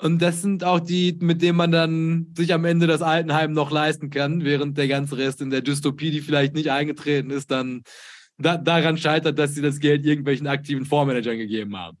[0.00, 3.70] Und das sind auch die, mit denen man dann sich am Ende das Altenheim noch
[3.70, 7.84] leisten kann, während der ganze Rest in der Dystopie, die vielleicht nicht eingetreten ist, dann
[8.36, 11.98] da, daran scheitert, dass sie das Geld irgendwelchen aktiven Fondsmanagern gegeben haben.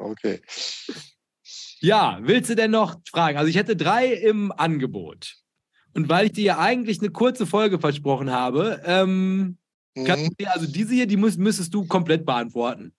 [0.00, 0.40] Okay.
[1.80, 3.36] Ja, willst du denn noch fragen?
[3.36, 5.36] Also ich hätte drei im Angebot.
[5.94, 9.58] Und weil ich dir ja eigentlich eine kurze Folge versprochen habe, ähm,
[9.96, 10.30] mhm.
[10.38, 12.92] dir, also diese hier, die müsstest du komplett beantworten.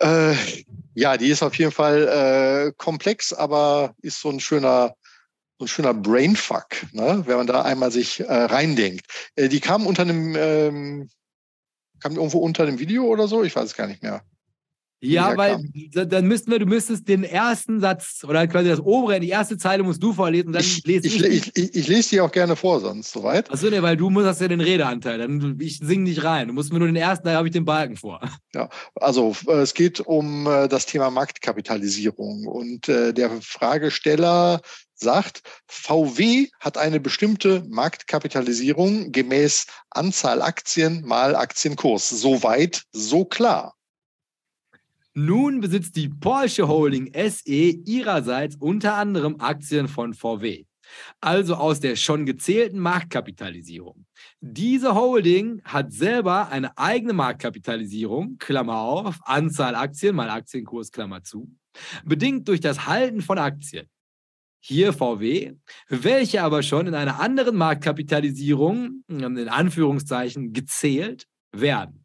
[0.00, 0.34] Äh,
[0.94, 2.08] ja, die ist auf jeden Fall
[2.68, 4.94] äh, komplex, aber ist so ein schöner,
[5.58, 7.22] so ein schöner Brainfuck, ne?
[7.26, 9.06] wenn man da einmal sich äh, reindenkt.
[9.36, 11.10] Äh, die kam unter einem, ähm,
[12.00, 14.22] kam irgendwo unter einem Video oder so, ich weiß es gar nicht mehr.
[15.04, 15.58] Ja, weil
[15.92, 19.82] dann müssten wir, du müsstest den ersten Satz oder quasi das obere, die erste Zeile
[19.82, 21.22] musst du vorlesen, dann ich, lese ich.
[21.22, 23.50] Ich, ich, ich lese die auch gerne vor, sonst soweit.
[23.50, 25.18] Achso, ne, weil du musst hast ja den Redeanteil.
[25.18, 26.48] Dann ich singe nicht rein.
[26.48, 28.20] Du musst mir nur den ersten, da habe ich den Balken vor.
[28.54, 34.60] Ja, also äh, es geht um äh, das Thema Marktkapitalisierung und äh, der Fragesteller
[34.94, 42.08] sagt, VW hat eine bestimmte Marktkapitalisierung gemäß Anzahl Aktien mal Aktienkurs.
[42.10, 43.74] Soweit, so klar.
[45.16, 50.64] Nun besitzt die Porsche Holding SE ihrerseits unter anderem Aktien von VW,
[51.20, 54.06] also aus der schon gezählten Marktkapitalisierung.
[54.40, 61.48] Diese Holding hat selber eine eigene Marktkapitalisierung, Klammer auf, Anzahl Aktien mal Aktienkurs, Klammer zu,
[62.04, 63.88] bedingt durch das Halten von Aktien.
[64.60, 65.52] Hier VW,
[65.88, 72.03] welche aber schon in einer anderen Marktkapitalisierung, in Anführungszeichen, gezählt werden.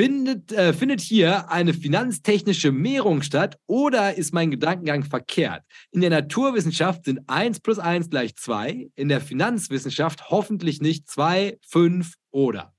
[0.00, 5.62] Findet, äh, findet hier eine finanztechnische Mehrung statt oder ist mein Gedankengang verkehrt?
[5.90, 11.58] In der Naturwissenschaft sind 1 plus 1 gleich 2, in der Finanzwissenschaft hoffentlich nicht 2,
[11.68, 12.72] 5 oder.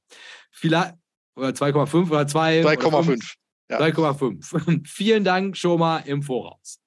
[0.49, 0.95] Vielleicht,
[1.36, 2.63] oder 2,5 oder 2.
[2.63, 3.36] 2,5.
[3.69, 3.79] Ja.
[3.79, 4.88] 2,5.
[4.88, 6.79] Vielen Dank schon mal im Voraus.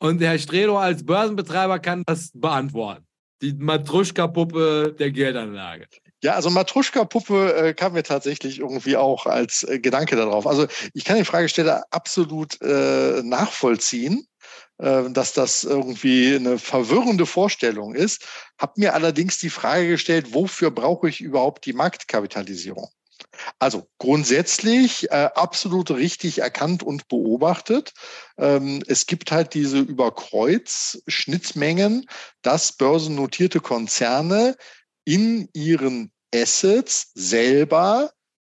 [0.00, 3.06] Und Herr Stredo als Börsenbetreiber kann das beantworten.
[3.40, 5.86] Die Matruschka-Puppe der Geldanlage.
[6.22, 10.46] Ja, also Matruschka-Puppe äh, kam mir tatsächlich irgendwie auch als äh, Gedanke darauf.
[10.46, 14.24] Also ich kann den Fragesteller absolut äh, nachvollziehen,
[14.78, 18.24] äh, dass das irgendwie eine verwirrende Vorstellung ist.
[18.56, 22.88] Hab mir allerdings die Frage gestellt, wofür brauche ich überhaupt die Marktkapitalisierung?
[23.58, 27.94] Also grundsätzlich äh, absolut richtig erkannt und beobachtet.
[28.38, 32.06] Ähm, es gibt halt diese Überkreuz-Schnittmengen,
[32.42, 34.54] dass börsennotierte Konzerne
[35.04, 38.10] in ihren Assets selber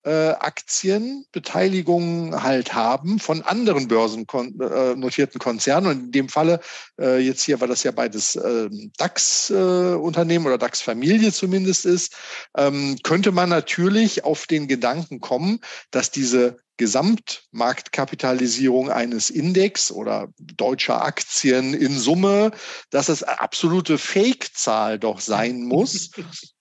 [0.08, 5.88] äh, Aktienbeteiligungen halt haben von anderen börsennotierten Konzernen.
[5.88, 6.62] Und in dem Falle,
[6.98, 12.16] äh, jetzt hier, weil das ja beides äh, DAX-Unternehmen äh, oder DAX-Familie zumindest ist,
[12.56, 15.60] ähm, könnte man natürlich auf den Gedanken kommen,
[15.92, 22.52] dass diese Gesamtmarktkapitalisierung eines Index oder deutscher Aktien in Summe,
[22.92, 26.12] dass es absolute Fake-Zahl doch sein muss,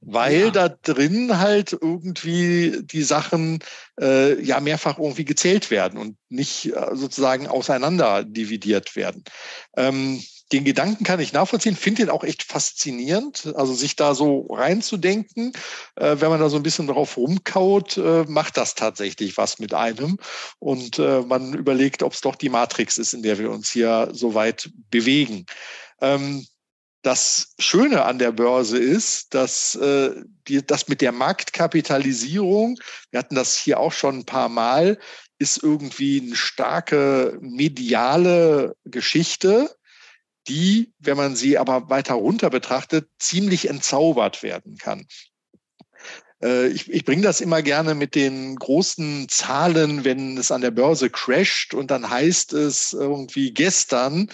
[0.00, 0.50] weil ja.
[0.50, 3.60] da drin halt irgendwie die Sachen
[4.00, 9.24] äh, ja mehrfach irgendwie gezählt werden und nicht äh, sozusagen auseinander dividiert werden.
[9.76, 10.20] Ähm,
[10.52, 13.52] den Gedanken kann ich nachvollziehen, finde ihn auch echt faszinierend.
[13.56, 15.52] Also sich da so reinzudenken,
[15.96, 19.74] äh, wenn man da so ein bisschen drauf rumkaut, äh, macht das tatsächlich was mit
[19.74, 20.18] einem.
[20.60, 24.10] Und äh, man überlegt, ob es doch die Matrix ist, in der wir uns hier
[24.12, 25.46] so weit bewegen.
[26.00, 26.46] Ähm,
[27.06, 30.10] das Schöne an der Börse ist, dass äh,
[30.66, 32.80] das mit der Marktkapitalisierung,
[33.12, 34.98] wir hatten das hier auch schon ein paar Mal,
[35.38, 39.76] ist irgendwie eine starke mediale Geschichte,
[40.48, 45.06] die, wenn man sie aber weiter runter betrachtet, ziemlich entzaubert werden kann.
[46.42, 50.70] Äh, ich, ich bringe das immer gerne mit den großen Zahlen, wenn es an der
[50.70, 54.28] Börse crasht und dann heißt es irgendwie gestern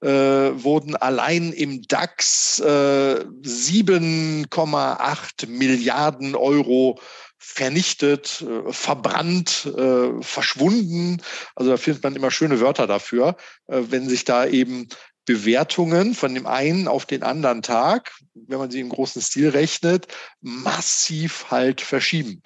[0.00, 6.98] äh, wurden allein im DAX äh, 7,8 Milliarden Euro
[7.40, 11.22] vernichtet, äh, verbrannt, äh, verschwunden.
[11.54, 13.36] Also da findet man immer schöne Wörter dafür,
[13.68, 14.88] äh, wenn sich da eben
[15.28, 20.08] Bewertungen von dem einen auf den anderen Tag, wenn man sie im großen Stil rechnet,
[20.40, 22.42] massiv halt verschieben.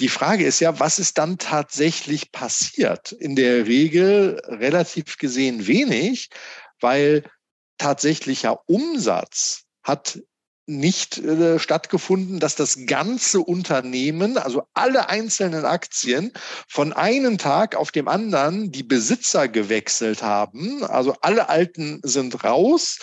[0.00, 3.12] Die Frage ist ja, was ist dann tatsächlich passiert?
[3.12, 6.30] In der Regel relativ gesehen wenig,
[6.80, 7.22] weil
[7.78, 10.18] tatsächlicher Umsatz hat
[10.78, 16.32] nicht äh, stattgefunden, dass das ganze Unternehmen, also alle einzelnen Aktien,
[16.68, 20.84] von einem Tag auf dem anderen die Besitzer gewechselt haben.
[20.84, 22.98] Also alle alten sind raus,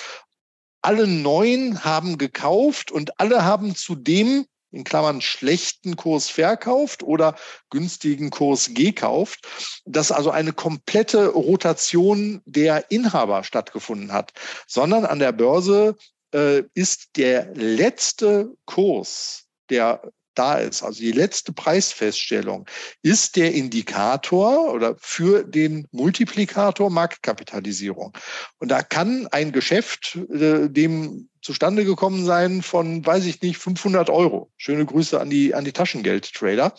[0.82, 7.36] alle neuen haben gekauft und alle haben zu dem in Klammern schlechten Kurs verkauft oder
[7.70, 9.48] günstigen Kurs gekauft,
[9.86, 14.34] dass also eine komplette Rotation der Inhaber stattgefunden hat,
[14.68, 15.96] sondern an der Börse
[16.34, 20.02] äh, ist der letzte Kurs, der
[20.40, 22.66] da ist, also die letzte Preisfeststellung,
[23.02, 28.18] ist der Indikator oder für den Multiplikator Marktkapitalisierung.
[28.58, 34.10] Und da kann ein Geschäft äh, dem zustande gekommen sein von, weiß ich nicht, 500
[34.10, 34.50] Euro.
[34.56, 36.74] Schöne Grüße an die, an die Taschengeld-Trader.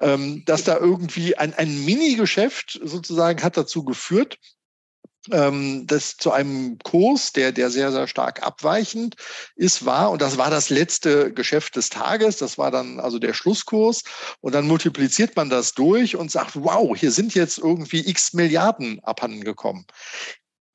[0.00, 4.38] Ähm, dass da irgendwie ein, ein Mini-Geschäft sozusagen hat dazu geführt,
[5.30, 9.16] ähm, das zu einem Kurs, der, der sehr, sehr stark abweichend
[9.56, 10.10] ist, war.
[10.10, 12.38] Und das war das letzte Geschäft des Tages.
[12.38, 14.02] Das war dann also der Schlusskurs.
[14.40, 19.00] Und dann multipliziert man das durch und sagt, wow, hier sind jetzt irgendwie x Milliarden
[19.04, 19.86] abhanden gekommen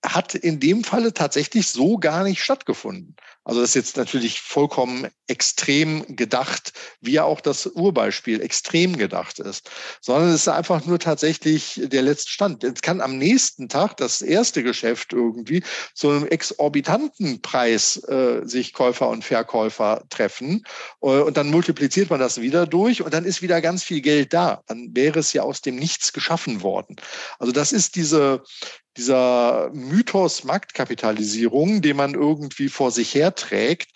[0.03, 3.15] hat in dem Falle tatsächlich so gar nicht stattgefunden.
[3.43, 9.39] Also das ist jetzt natürlich vollkommen extrem gedacht, wie ja auch das Urbeispiel extrem gedacht
[9.39, 12.61] ist, sondern es ist einfach nur tatsächlich der letzte Stand.
[12.61, 15.63] Jetzt kann am nächsten Tag das erste Geschäft irgendwie
[15.95, 20.63] zu einem exorbitanten Preis äh, sich Käufer und Verkäufer treffen
[21.01, 24.33] äh, und dann multipliziert man das wieder durch und dann ist wieder ganz viel Geld
[24.33, 24.61] da.
[24.67, 26.95] Dann wäre es ja aus dem Nichts geschaffen worden.
[27.39, 28.43] Also das ist diese,
[28.97, 33.91] dieser Mythos Marktkapitalisierung, den man irgendwie vor sich herträgt.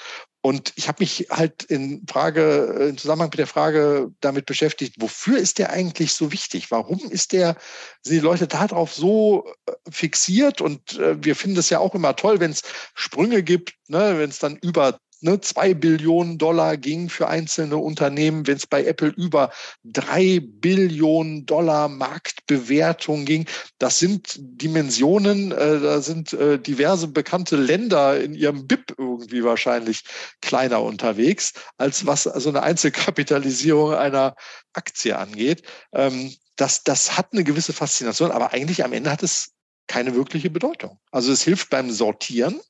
[0.46, 5.40] Und ich habe mich halt in Frage, im Zusammenhang mit der Frage damit beschäftigt, wofür
[5.40, 6.70] ist der eigentlich so wichtig?
[6.70, 7.58] Warum ist der,
[8.04, 10.62] sind die Leute darauf so äh, fixiert?
[10.62, 12.62] Und äh, wir finden es ja auch immer toll, wenn es
[12.94, 18.48] Sprünge gibt, ne, wenn es dann über ne, zwei Billionen Dollar ging für einzelne Unternehmen,
[18.48, 19.52] wenn es bei Apple über
[19.84, 23.46] drei Billionen Dollar Marktbewertung ging.
[23.78, 30.04] Das sind Dimensionen, äh, da sind äh, diverse bekannte Länder in ihrem BIP irgendwie wahrscheinlich
[30.42, 34.36] kleiner unterwegs, als was also eine Einzelkapitalisierung einer
[34.74, 35.64] Aktie angeht.
[35.94, 39.52] Ähm, das, das hat eine gewisse Faszination, aber eigentlich am Ende hat es
[39.88, 41.00] keine wirkliche Bedeutung.
[41.12, 42.62] Also es hilft beim Sortieren,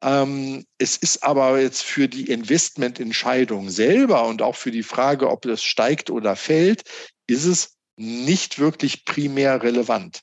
[0.00, 5.62] es ist aber jetzt für die Investmententscheidung selber und auch für die Frage, ob es
[5.62, 6.84] steigt oder fällt,
[7.26, 10.20] ist es nicht wirklich primär relevant.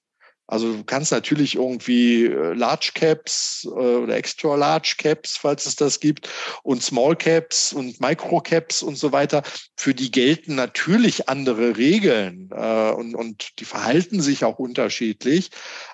[0.48, 5.76] Also du kannst natürlich irgendwie äh, Large Caps äh, oder Extra Large Caps, falls es
[5.76, 6.30] das gibt,
[6.64, 9.44] und Small Caps und Micro Caps und so weiter.
[9.76, 15.50] Für die gelten natürlich andere Regeln äh, und, und die verhalten sich auch unterschiedlich.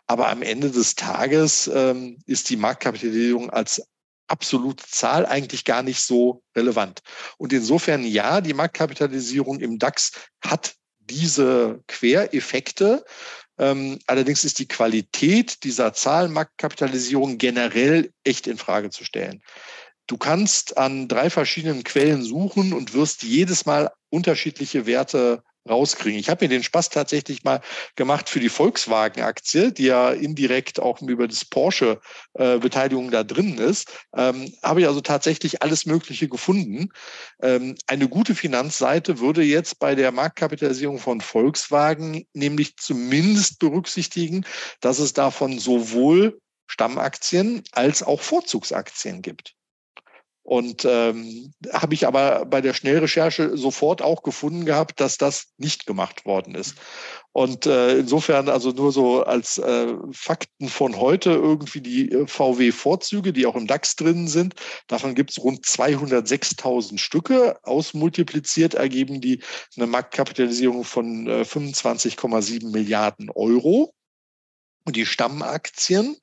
[0.08, 3.82] Aber am Ende des Tages ähm, ist die Marktkapitalisierung als
[4.28, 7.02] absolute Zahl eigentlich gar nicht so relevant.
[7.38, 13.04] Und insofern ja, die Marktkapitalisierung im DAX hat diese Quereffekte.
[13.62, 19.44] Ähm, allerdings ist die Qualität dieser Zahlenmarktkapitalisierung generell echt in Frage zu stellen.
[20.08, 26.20] Du kannst an drei verschiedenen Quellen suchen und wirst jedes Mal unterschiedliche Werte rauskriegen.
[26.20, 27.62] Ich habe mir den Spaß tatsächlich mal
[27.96, 33.92] gemacht für die Volkswagen-Aktie, die ja indirekt auch über das Porsche-Beteiligung äh, da drin ist.
[34.16, 36.90] Ähm, habe ich also tatsächlich alles Mögliche gefunden.
[37.42, 44.46] Ähm, eine gute Finanzseite würde jetzt bei der Marktkapitalisierung von Volkswagen nämlich zumindest berücksichtigen,
[44.80, 49.56] dass es davon sowohl Stammaktien als auch Vorzugsaktien gibt.
[50.52, 55.86] Und ähm, habe ich aber bei der Schnellrecherche sofort auch gefunden gehabt, dass das nicht
[55.86, 56.76] gemacht worden ist.
[57.32, 63.32] Und äh, insofern also nur so als äh, Fakten von heute irgendwie die äh, VW-Vorzüge,
[63.32, 64.56] die auch im DAX drin sind.
[64.88, 67.58] Davon gibt es rund 206.000 Stücke.
[67.64, 69.42] Ausmultipliziert ergeben die
[69.78, 73.94] eine Marktkapitalisierung von äh, 25,7 Milliarden Euro.
[74.84, 76.18] Und die Stammaktien,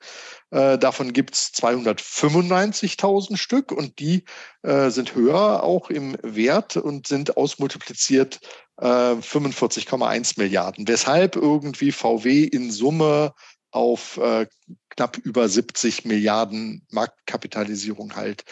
[0.51, 4.25] äh, davon gibt es 295.000 Stück und die
[4.63, 8.39] äh, sind höher auch im Wert und sind ausmultipliziert
[8.77, 10.87] äh, 45,1 Milliarden.
[10.87, 13.33] Weshalb irgendwie VW in Summe
[13.71, 14.47] auf äh,
[14.89, 18.43] knapp über 70 Milliarden Marktkapitalisierung halt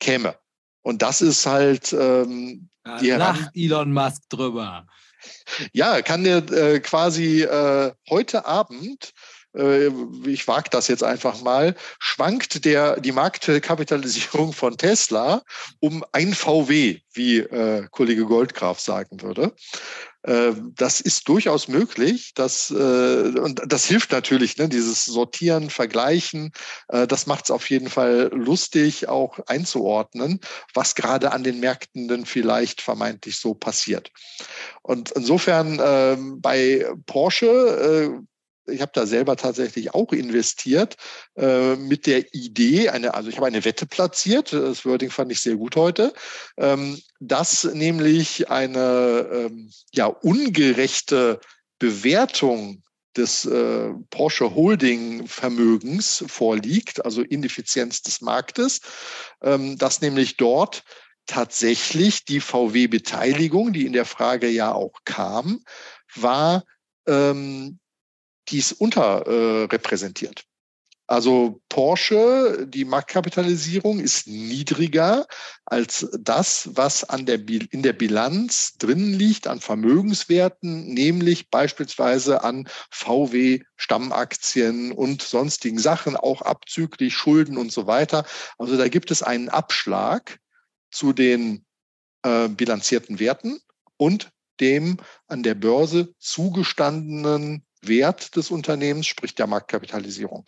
[0.00, 0.36] käme.
[0.82, 4.86] Und das ist halt ähm, ja, die Lacht Elon Musk drüber.
[5.72, 9.12] Ja, kann der äh, quasi äh, heute Abend
[9.54, 15.42] ich wage das jetzt einfach mal, schwankt der, die Marktkapitalisierung von Tesla
[15.80, 19.54] um ein VW, wie äh, Kollege Goldgraf sagen würde.
[20.24, 22.32] Äh, das ist durchaus möglich.
[22.34, 26.52] Das, äh, und das hilft natürlich, ne, dieses Sortieren, Vergleichen.
[26.88, 30.40] Äh, das macht es auf jeden Fall lustig, auch einzuordnen,
[30.72, 34.10] was gerade an den Märkten denn vielleicht vermeintlich so passiert.
[34.82, 38.24] Und insofern ähm, bei Porsche
[38.66, 40.96] ich habe da selber tatsächlich auch investiert
[41.36, 45.40] äh, mit der Idee, eine, also ich habe eine Wette platziert, das Wording fand ich
[45.40, 46.12] sehr gut heute,
[46.56, 51.40] ähm, dass nämlich eine ähm, ja, ungerechte
[51.78, 52.82] Bewertung
[53.16, 58.80] des äh, Porsche Holding Vermögens vorliegt, also Ineffizienz des Marktes,
[59.42, 60.82] ähm, dass nämlich dort
[61.26, 65.60] tatsächlich die VW-Beteiligung, die in der Frage ja auch kam,
[66.14, 66.64] war
[67.06, 67.78] ähm,
[68.48, 70.40] die ist unterrepräsentiert.
[70.40, 70.44] Äh,
[71.06, 75.26] also Porsche, die Marktkapitalisierung ist niedriger
[75.66, 82.66] als das, was an der, in der Bilanz drin liegt an Vermögenswerten, nämlich beispielsweise an
[82.90, 88.24] VW-Stammaktien und sonstigen Sachen, auch abzüglich Schulden und so weiter.
[88.56, 90.38] Also da gibt es einen Abschlag
[90.90, 91.66] zu den
[92.22, 93.60] äh, bilanzierten Werten
[93.98, 94.30] und
[94.60, 100.44] dem an der Börse zugestandenen Wert des Unternehmens, sprich der Marktkapitalisierung.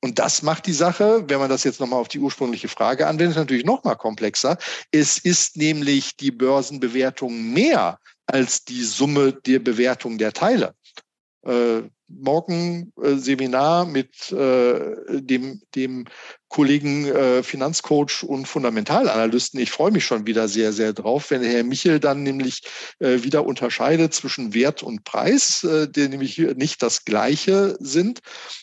[0.00, 3.36] Und das macht die Sache, wenn man das jetzt nochmal auf die ursprüngliche Frage anwendet,
[3.36, 4.56] natürlich nochmal komplexer.
[4.90, 10.74] Es ist nämlich die Börsenbewertung mehr als die Summe der Bewertung der Teile.
[11.44, 16.06] Äh, morgen äh, Seminar mit äh, dem, dem
[16.50, 19.60] Kollegen äh, Finanzcoach und Fundamentalanalysten.
[19.60, 22.62] Ich freue mich schon wieder sehr, sehr drauf, wenn Herr Michel dann nämlich
[22.98, 28.20] äh, wieder unterscheidet zwischen Wert und Preis, äh, die nämlich nicht das gleiche sind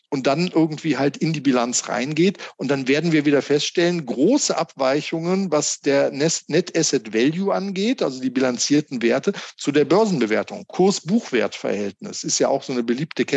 [0.09, 2.39] und dann irgendwie halt in die Bilanz reingeht.
[2.57, 8.21] Und dann werden wir wieder feststellen, große Abweichungen, was der Net Asset Value angeht, also
[8.21, 10.65] die bilanzierten Werte, zu der Börsenbewertung.
[10.67, 13.36] Kurs-Buchwert-Verhältnis ist ja auch so eine beliebte Kennzahl,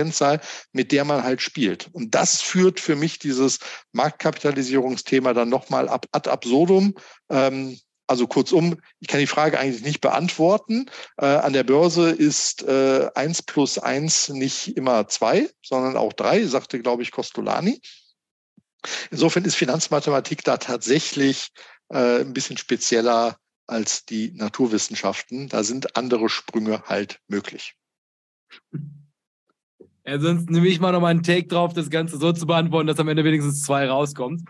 [0.73, 1.89] mit der man halt spielt.
[1.93, 3.59] Und das führt für mich dieses
[3.93, 6.95] Marktkapital Rekapitalisierungsthema dann nochmal ab, ad absurdum.
[7.31, 10.91] Ähm, also kurzum, ich kann die Frage eigentlich nicht beantworten.
[11.17, 16.45] Äh, an der Börse ist äh, 1 plus 1 nicht immer 2, sondern auch 3,
[16.47, 17.81] sagte, glaube ich, Costolani.
[19.11, 21.51] Insofern ist Finanzmathematik da tatsächlich
[21.91, 23.37] äh, ein bisschen spezieller
[23.67, 25.49] als die Naturwissenschaften.
[25.49, 27.77] Da sind andere Sprünge halt möglich.
[30.07, 32.87] Ja, sonst nehme ich mal noch mal einen Take drauf, das Ganze so zu beantworten,
[32.87, 34.43] dass am Ende wenigstens zwei rauskommt.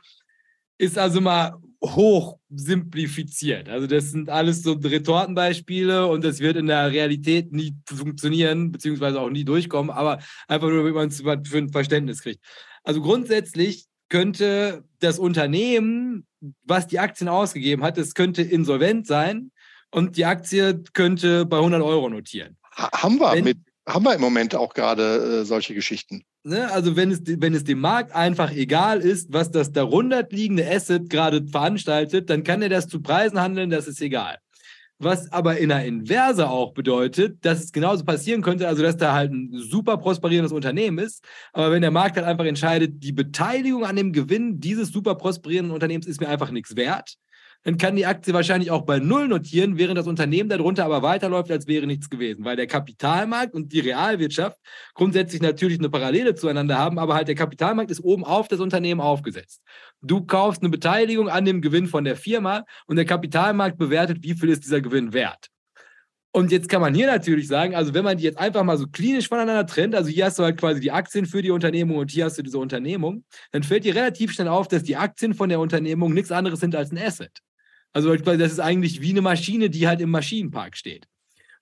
[0.78, 3.68] Ist also mal hoch simplifiziert.
[3.68, 9.20] Also das sind alles so Retortenbeispiele und das wird in der Realität nie funktionieren, beziehungsweise
[9.20, 12.44] auch nie durchkommen, aber einfach nur, damit man es für ein Verständnis kriegt.
[12.84, 16.26] Also grundsätzlich könnte das Unternehmen,
[16.64, 19.51] was die Aktien ausgegeben hat, das könnte insolvent sein
[19.90, 22.57] und die Aktie könnte bei 100 Euro notieren.
[22.72, 23.59] Haben wir Wenn, mit
[23.95, 26.24] haben wir im Moment auch gerade äh, solche Geschichten.
[26.43, 30.68] Ne, also wenn es, wenn es dem Markt einfach egal ist, was das darunter liegende
[30.70, 34.38] Asset gerade veranstaltet, dann kann er das zu Preisen handeln, das ist egal.
[34.99, 39.14] Was aber in der Inverse auch bedeutet, dass es genauso passieren könnte, also dass da
[39.14, 43.84] halt ein super prosperierendes Unternehmen ist, aber wenn der Markt halt einfach entscheidet, die Beteiligung
[43.84, 47.16] an dem Gewinn dieses super prosperierenden Unternehmens ist mir einfach nichts wert,
[47.62, 51.50] dann kann die Aktie wahrscheinlich auch bei Null notieren, während das Unternehmen darunter aber weiterläuft,
[51.50, 52.44] als wäre nichts gewesen.
[52.44, 54.58] Weil der Kapitalmarkt und die Realwirtschaft
[54.94, 59.00] grundsätzlich natürlich eine Parallele zueinander haben, aber halt der Kapitalmarkt ist oben auf das Unternehmen
[59.00, 59.62] aufgesetzt.
[60.00, 64.34] Du kaufst eine Beteiligung an dem Gewinn von der Firma und der Kapitalmarkt bewertet, wie
[64.34, 65.48] viel ist dieser Gewinn wert.
[66.32, 68.86] Und jetzt kann man hier natürlich sagen, also wenn man die jetzt einfach mal so
[68.86, 72.12] klinisch voneinander trennt, also hier hast du halt quasi die Aktien für die Unternehmung und
[72.12, 75.48] hier hast du diese Unternehmung, dann fällt dir relativ schnell auf, dass die Aktien von
[75.48, 77.40] der Unternehmung nichts anderes sind als ein Asset.
[77.93, 81.07] Also das ist eigentlich wie eine Maschine, die halt im Maschinenpark steht.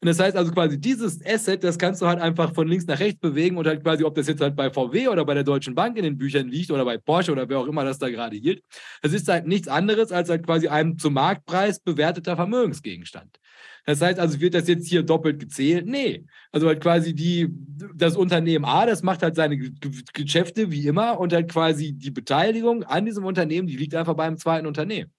[0.01, 3.01] Und das heißt also quasi, dieses Asset, das kannst du halt einfach von links nach
[3.01, 5.75] rechts bewegen und halt quasi, ob das jetzt halt bei VW oder bei der Deutschen
[5.75, 8.37] Bank in den Büchern liegt oder bei Porsche oder wer auch immer das da gerade
[8.37, 8.63] hielt,
[9.03, 13.41] das ist halt nichts anderes als halt quasi ein zum Marktpreis bewerteter Vermögensgegenstand.
[13.87, 15.87] Das heißt also, wird das jetzt hier doppelt gezählt?
[15.87, 16.27] Nee.
[16.53, 17.49] Also halt quasi die,
[17.97, 22.85] das Unternehmen A, das macht halt seine Geschäfte wie immer und halt quasi die Beteiligung
[22.85, 25.11] an diesem Unternehmen, die liegt einfach beim zweiten Unternehmen.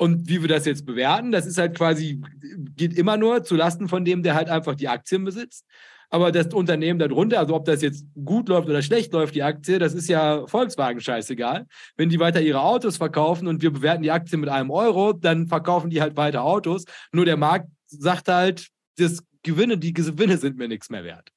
[0.00, 2.22] Und wie wir das jetzt bewerten, das ist halt quasi,
[2.74, 5.66] geht immer nur zu Lasten von dem, der halt einfach die Aktien besitzt.
[6.08, 9.78] Aber das Unternehmen darunter, also ob das jetzt gut läuft oder schlecht läuft, die Aktie,
[9.78, 11.66] das ist ja Volkswagen scheißegal.
[11.98, 15.48] Wenn die weiter ihre Autos verkaufen und wir bewerten die Aktie mit einem Euro, dann
[15.48, 16.86] verkaufen die halt weiter Autos.
[17.12, 21.28] Nur der Markt sagt halt, das Gewinne, die Gewinne sind mir nichts mehr wert.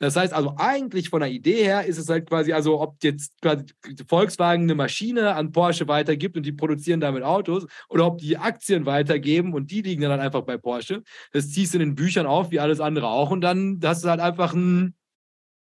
[0.00, 3.34] Das heißt also, eigentlich von der Idee her ist es halt quasi, also ob jetzt
[3.42, 3.66] quasi
[4.08, 8.86] Volkswagen eine Maschine an Porsche weitergibt und die produzieren damit Autos oder ob die Aktien
[8.86, 11.02] weitergeben und die liegen dann halt einfach bei Porsche.
[11.32, 13.30] Das ziehst du in den Büchern auf, wie alles andere auch.
[13.30, 14.94] Und dann hast du halt einfach ein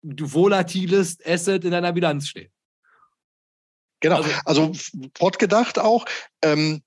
[0.02, 2.52] volatiles Asset in deiner Bilanz stehen.
[4.00, 4.72] Genau, also, also
[5.16, 6.04] fortgedacht auch,
[6.42, 6.82] ähm,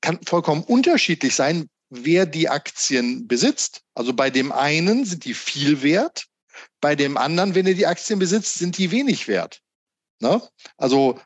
[0.00, 3.82] kann vollkommen unterschiedlich sein, wer die Aktien besitzt.
[3.94, 6.26] Also bei dem einen sind die viel wert,
[6.80, 9.60] bei dem anderen, wenn er die Aktien besitzt, sind die wenig wert.
[10.20, 10.40] Ne?
[10.76, 11.18] Also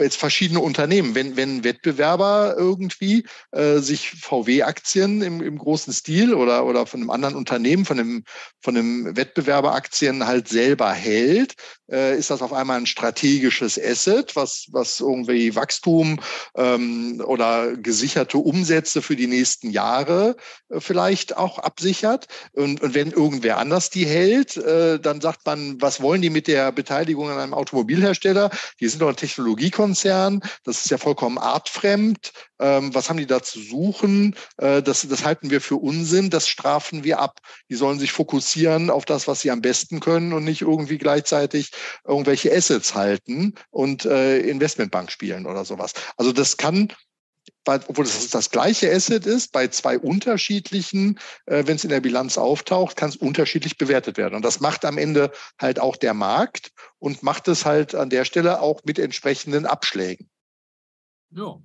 [0.00, 1.14] jetzt verschiedene Unternehmen.
[1.14, 7.10] Wenn, wenn Wettbewerber irgendwie äh, sich VW-Aktien im, im großen Stil oder, oder von einem
[7.10, 8.24] anderen Unternehmen, von einem,
[8.60, 11.54] von einem Wettbewerberaktien halt selber hält,
[11.92, 16.20] äh, ist das auf einmal ein strategisches Asset, was, was irgendwie Wachstum
[16.56, 20.36] ähm, oder gesicherte Umsätze für die nächsten Jahre
[20.70, 22.26] äh, vielleicht auch absichert.
[22.52, 26.46] Und, und wenn irgendwer anders die hält, äh, dann sagt man, was wollen die mit
[26.46, 28.50] der Beteiligung an einem Automobilhersteller?
[28.80, 32.32] Die sind doch ein Technologiekonzern, das ist ja vollkommen artfremd.
[32.58, 34.36] Ähm, was haben die da zu suchen?
[34.56, 37.40] Äh, das, das halten wir für Unsinn, das strafen wir ab.
[37.68, 41.72] Die sollen sich fokussieren auf das, was sie am besten können und nicht irgendwie gleichzeitig
[42.04, 45.92] irgendwelche Assets halten und äh, Investmentbank spielen oder sowas.
[46.16, 46.92] Also das kann
[47.64, 52.38] obwohl es das gleiche Asset ist, bei zwei unterschiedlichen, äh, wenn es in der Bilanz
[52.38, 54.34] auftaucht, kann es unterschiedlich bewertet werden.
[54.34, 55.30] Und das macht am Ende
[55.60, 60.28] halt auch der Markt und macht es halt an der Stelle auch mit entsprechenden Abschlägen.
[61.30, 61.58] Ja.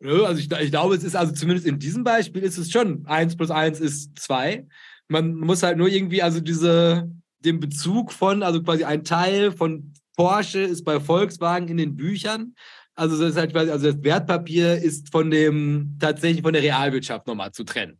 [0.00, 3.36] Also ich, ich glaube, es ist also zumindest in diesem Beispiel ist es schon eins
[3.36, 4.66] plus eins ist zwei.
[5.06, 7.08] Man muss halt nur irgendwie also diese
[7.44, 12.54] den Bezug von, also quasi ein Teil von Porsche ist bei Volkswagen in den Büchern.
[12.94, 17.52] Also das halt quasi, also das Wertpapier ist von dem tatsächlich von der Realwirtschaft nochmal
[17.52, 17.98] zu trennen.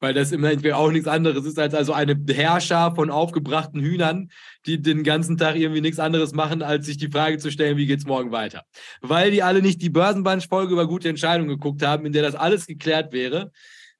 [0.00, 4.30] Weil das im Endeffekt auch nichts anderes ist als also eine Herrscher von aufgebrachten Hühnern,
[4.66, 7.86] die den ganzen Tag irgendwie nichts anderes machen, als sich die Frage zu stellen, wie
[7.86, 8.64] geht's morgen weiter?
[9.00, 12.66] Weil die alle nicht die Börsenbandfolge über gute Entscheidungen geguckt haben, in der das alles
[12.66, 13.52] geklärt wäre,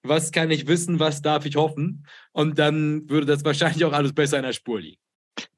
[0.03, 2.07] was kann ich wissen, was darf ich hoffen?
[2.33, 5.01] Und dann würde das wahrscheinlich auch alles besser in der Spur liegen.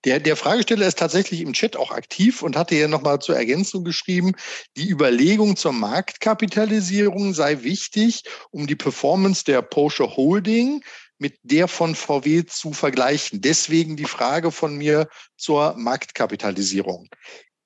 [0.05, 3.85] Der, der Fragesteller ist tatsächlich im Chat auch aktiv und hatte hier nochmal zur Ergänzung
[3.85, 4.33] geschrieben,
[4.77, 10.85] die Überlegung zur Marktkapitalisierung sei wichtig, um die Performance der Porsche Holding
[11.19, 13.41] mit der von VW zu vergleichen.
[13.41, 17.09] Deswegen die Frage von mir zur Marktkapitalisierung.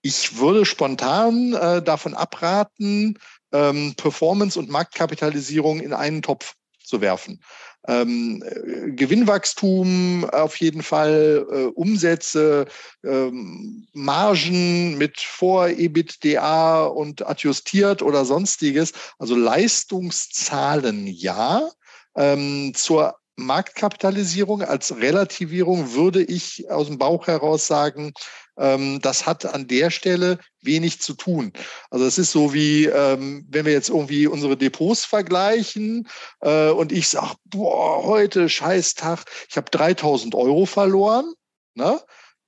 [0.02, 3.18] Ich würde spontan äh, davon abraten,
[3.52, 6.54] ähm, Performance und Marktkapitalisierung in einen Topf
[6.88, 7.40] zu werfen.
[7.86, 12.66] Ähm, äh, Gewinnwachstum auf jeden Fall, äh, Umsätze,
[13.04, 18.92] ähm, Margen mit Vor-EBITDA und adjustiert oder sonstiges.
[19.18, 21.68] Also Leistungszahlen ja.
[22.16, 28.12] Ähm, zur Marktkapitalisierung als Relativierung würde ich aus dem Bauch heraus sagen,
[28.58, 31.52] ähm, das hat an der Stelle wenig zu tun.
[31.90, 36.08] Also es ist so wie, ähm, wenn wir jetzt irgendwie unsere Depots vergleichen
[36.40, 41.32] äh, und ich sage, boah, heute Scheißtag, ich habe 3000 Euro verloren.
[41.74, 42.00] Ne?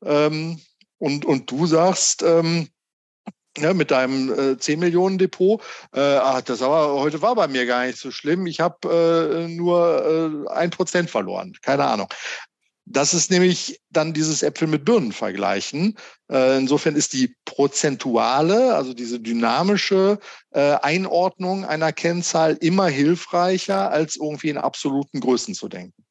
[0.05, 0.61] Ähm,
[0.99, 2.69] und, und du sagst, ähm,
[3.59, 5.61] ja, mit deinem äh, 10 Millionen Depot,
[5.93, 8.47] äh, ach, das aber heute war bei mir gar nicht so schlimm.
[8.47, 11.55] Ich habe äh, nur äh, ein Prozent verloren.
[11.63, 12.09] Keine Ahnung.
[12.87, 15.97] Das ist nämlich dann dieses Äpfel mit Birnen vergleichen.
[16.31, 20.19] Äh, insofern ist die prozentuale, also diese dynamische
[20.51, 26.05] äh, Einordnung einer Kennzahl immer hilfreicher, als irgendwie in absoluten Größen zu denken.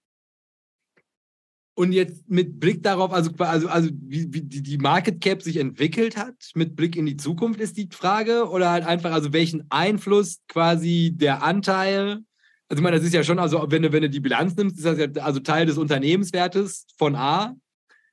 [1.79, 6.17] Und jetzt mit Blick darauf, also, also, also wie, wie die Market Cap sich entwickelt
[6.17, 10.39] hat, mit Blick in die Zukunft ist die Frage, oder halt einfach, also welchen Einfluss
[10.49, 12.19] quasi der Anteil
[12.67, 14.77] also ich meine, das ist ja schon, also wenn du, wenn du die Bilanz nimmst,
[14.77, 17.55] ist das ja also Teil des Unternehmenswertes von A,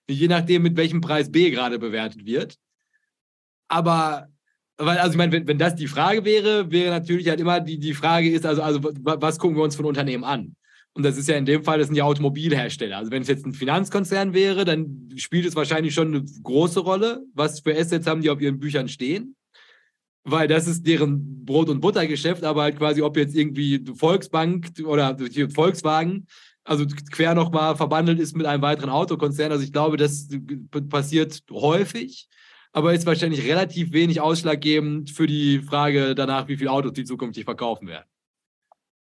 [0.08, 2.56] je nachdem, mit welchem Preis B gerade bewertet wird.
[3.66, 4.28] Aber,
[4.78, 7.78] weil, also ich meine, wenn, wenn das die Frage wäre, wäre natürlich halt immer die,
[7.80, 10.54] die Frage ist, also, also was gucken wir uns von Unternehmen an?
[10.96, 12.96] Und das ist ja in dem Fall, das sind ja Automobilhersteller.
[12.96, 17.22] Also wenn es jetzt ein Finanzkonzern wäre, dann spielt es wahrscheinlich schon eine große Rolle,
[17.34, 19.36] was für Assets haben die auf ihren Büchern stehen
[20.28, 25.16] weil das ist deren Brot- und Buttergeschäft, aber halt quasi, ob jetzt irgendwie Volksbank oder
[25.54, 26.26] Volkswagen,
[26.64, 29.52] also quer nochmal verbandelt ist mit einem weiteren Autokonzern.
[29.52, 30.28] Also ich glaube, das
[30.88, 32.28] passiert häufig,
[32.72, 37.44] aber ist wahrscheinlich relativ wenig ausschlaggebend für die Frage danach, wie viele Autos die zukünftig
[37.44, 38.08] verkaufen werden.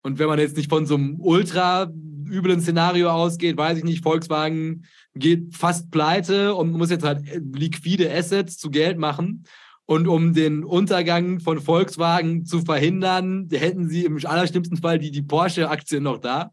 [0.03, 1.91] Und wenn man jetzt nicht von so einem ultra
[2.31, 4.85] üblen Szenario ausgeht, weiß ich nicht, Volkswagen
[5.15, 7.23] geht fast pleite und muss jetzt halt
[7.55, 9.45] liquide Assets zu Geld machen.
[9.87, 15.23] Und um den Untergang von Volkswagen zu verhindern, hätten sie im allerschlimmsten Fall die, die
[15.23, 16.53] Porsche-Aktien noch da.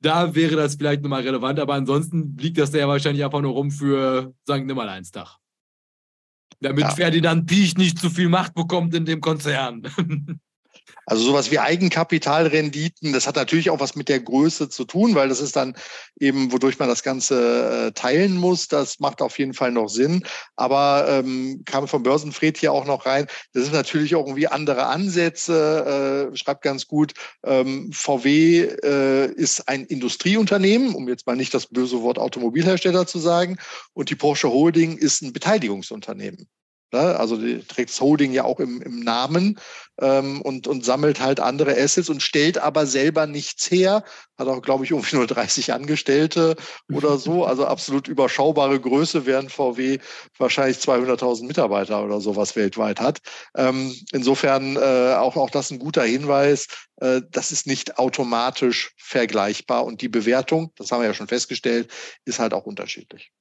[0.00, 3.70] Da wäre das vielleicht nochmal relevant, aber ansonsten liegt das ja wahrscheinlich einfach nur rum
[3.70, 4.64] für St.
[4.64, 5.36] Nimmerleinstag.
[6.60, 6.90] Damit ja.
[6.90, 9.82] Ferdinand Piech nicht zu viel Macht bekommt in dem Konzern.
[11.06, 15.28] Also sowas wie Eigenkapitalrenditen, das hat natürlich auch was mit der Größe zu tun, weil
[15.28, 15.74] das ist dann
[16.20, 18.68] eben, wodurch man das Ganze äh, teilen muss.
[18.68, 20.24] Das macht auf jeden Fall noch Sinn.
[20.56, 23.26] Aber ähm, kam vom Börsenfred hier auch noch rein.
[23.52, 26.30] Das sind natürlich auch irgendwie andere Ansätze.
[26.32, 27.14] Äh, schreibt ganz gut,
[27.44, 33.18] ähm, VW äh, ist ein Industrieunternehmen, um jetzt mal nicht das böse Wort Automobilhersteller zu
[33.18, 33.58] sagen.
[33.94, 36.48] Und die Porsche Holding ist ein Beteiligungsunternehmen.
[36.92, 37.18] Ne?
[37.18, 39.58] Also die trägt das Holding ja auch im, im Namen
[40.00, 44.02] ähm, und, und sammelt halt andere Assets und stellt aber selber nichts her.
[44.38, 46.56] Hat auch, glaube ich, irgendwie nur 30 Angestellte
[46.92, 47.44] oder so.
[47.50, 49.98] Also absolut überschaubare Größe, während VW
[50.38, 53.18] wahrscheinlich 200.000 Mitarbeiter oder sowas weltweit hat.
[53.56, 56.68] Ähm, insofern äh, auch, auch das ein guter Hinweis.
[57.00, 61.90] Äh, das ist nicht automatisch vergleichbar und die Bewertung, das haben wir ja schon festgestellt,
[62.24, 63.32] ist halt auch unterschiedlich.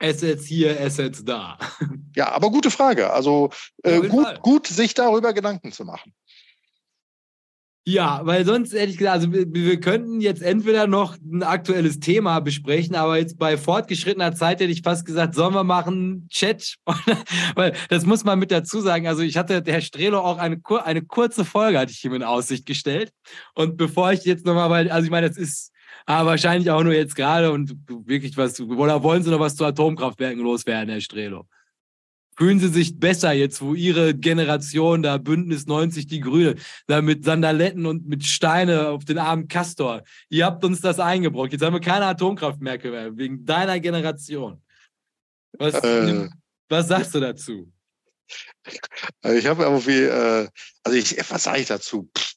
[0.00, 1.58] Assets hier, Assets da.
[2.16, 3.12] Ja, aber gute Frage.
[3.12, 3.50] Also
[3.84, 6.12] äh, gut, gut, sich darüber Gedanken zu machen.
[7.86, 11.98] Ja, weil sonst hätte ich gesagt, also wir, wir, könnten jetzt entweder noch ein aktuelles
[11.98, 16.76] Thema besprechen, aber jetzt bei fortgeschrittener Zeit hätte ich fast gesagt, sollen wir machen Chat?
[17.54, 19.06] weil das muss man mit dazu sagen.
[19.06, 22.22] Also ich hatte, der Herr Strelo auch eine, eine kurze Folge hatte ich ihm in
[22.22, 23.12] Aussicht gestellt.
[23.54, 25.72] Und bevor ich jetzt nochmal, weil, also ich meine, das ist
[26.10, 29.64] aber wahrscheinlich auch nur jetzt gerade und wirklich was, oder wollen Sie noch was zu
[29.64, 31.46] Atomkraftwerken loswerden, Herr Strelo?
[32.36, 36.56] Fühlen Sie sich besser jetzt, wo Ihre Generation da Bündnis 90 die Grüne,
[36.88, 40.02] da mit Sandaletten und mit Steine auf den armen Castor.
[40.30, 41.52] Ihr habt uns das eingebrockt.
[41.52, 44.60] Jetzt haben wir keine Atomkraftwerke mehr, wegen deiner Generation.
[45.52, 46.28] Was, äh,
[46.68, 47.72] was sagst du dazu?
[49.22, 50.48] Also ich habe irgendwie, äh,
[50.82, 52.10] also ich, was sage ich dazu?
[52.16, 52.34] Pff,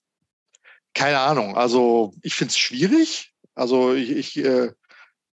[0.94, 1.58] keine Ahnung.
[1.58, 3.33] Also ich finde es schwierig.
[3.56, 4.72] Also ich, ich äh,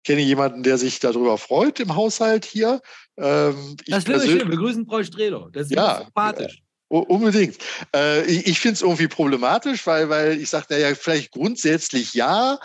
[0.05, 2.81] kenne jemanden, der sich darüber freut im Haushalt hier.
[3.17, 4.49] Ähm, das ist schön.
[4.49, 5.49] Wir grüßen Frau Strelo.
[5.51, 6.63] Das ist ja, sympathisch.
[6.89, 7.59] Unbedingt.
[7.95, 12.61] Äh, ich finde es irgendwie problematisch, weil, weil ich sage, naja, vielleicht grundsätzlich ja,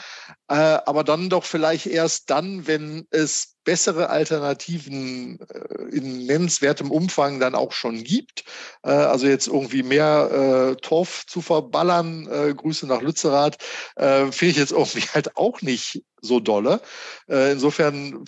[0.47, 7.39] äh, aber dann doch vielleicht erst dann, wenn es bessere Alternativen äh, in nennenswertem Umfang
[7.39, 8.43] dann auch schon gibt.
[8.83, 13.57] Also jetzt irgendwie mehr Torf zu verballern, Grüße nach Lützerath,
[13.95, 16.81] finde ich jetzt irgendwie halt auch nicht so dolle.
[17.27, 18.23] Insofern,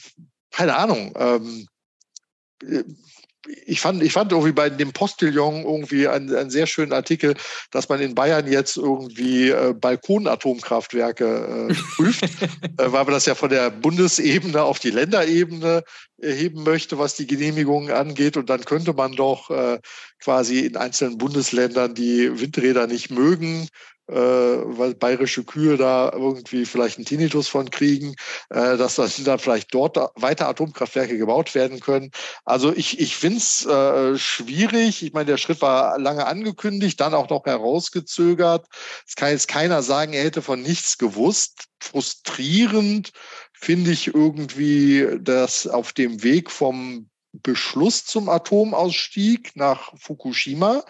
[0.51, 1.13] keine Ahnung.
[1.17, 1.67] Ähm,
[3.65, 7.35] ich fand, ich fand irgendwie bei dem Postillon irgendwie einen, einen sehr schönen Artikel,
[7.71, 12.27] dass man in Bayern jetzt irgendwie äh, Balkonatomkraftwerke äh, prüft, äh,
[12.77, 15.83] weil man das ja von der Bundesebene auf die Länderebene
[16.21, 18.37] heben möchte, was die Genehmigungen angeht.
[18.37, 19.79] Und dann könnte man doch äh,
[20.21, 23.67] quasi in einzelnen Bundesländern, die Windräder nicht mögen,
[24.07, 28.15] äh, weil bayerische Kühe da irgendwie vielleicht einen Tinnitus von kriegen,
[28.49, 32.11] äh, dass dann vielleicht dort weiter Atomkraftwerke gebaut werden können.
[32.45, 35.03] Also ich, ich finde es äh, schwierig.
[35.03, 38.67] Ich meine, der Schritt war lange angekündigt, dann auch noch herausgezögert.
[39.07, 41.65] Es kann jetzt keiner sagen, er hätte von nichts gewusst.
[41.79, 43.11] Frustrierend
[43.53, 50.83] finde ich irgendwie, dass auf dem Weg vom Beschluss zum Atomausstieg nach Fukushima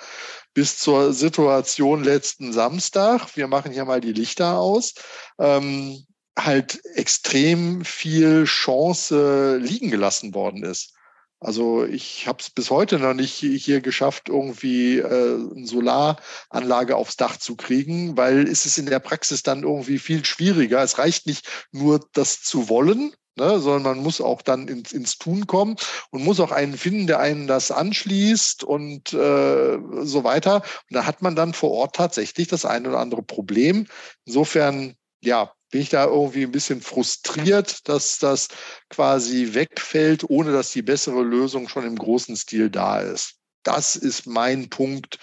[0.54, 4.94] bis zur Situation letzten Samstag, wir machen hier mal die Lichter aus,
[5.40, 6.06] ähm,
[6.38, 10.94] halt extrem viel Chance liegen gelassen worden ist.
[11.40, 17.18] Also ich habe es bis heute noch nicht hier geschafft, irgendwie äh, eine Solaranlage aufs
[17.18, 20.82] Dach zu kriegen, weil ist es in der Praxis dann irgendwie viel schwieriger.
[20.82, 25.18] Es reicht nicht nur das zu wollen, Ne, sondern man muss auch dann ins, ins
[25.18, 25.76] Tun kommen
[26.12, 30.58] und muss auch einen finden, der einen das anschließt und äh, so weiter.
[30.58, 33.88] Und da hat man dann vor Ort tatsächlich das eine oder andere Problem.
[34.26, 38.50] Insofern, ja, bin ich da irgendwie ein bisschen frustriert, dass das
[38.92, 43.40] quasi wegfällt, ohne dass die bessere Lösung schon im großen Stil da ist.
[43.64, 45.18] Das ist mein Punkt,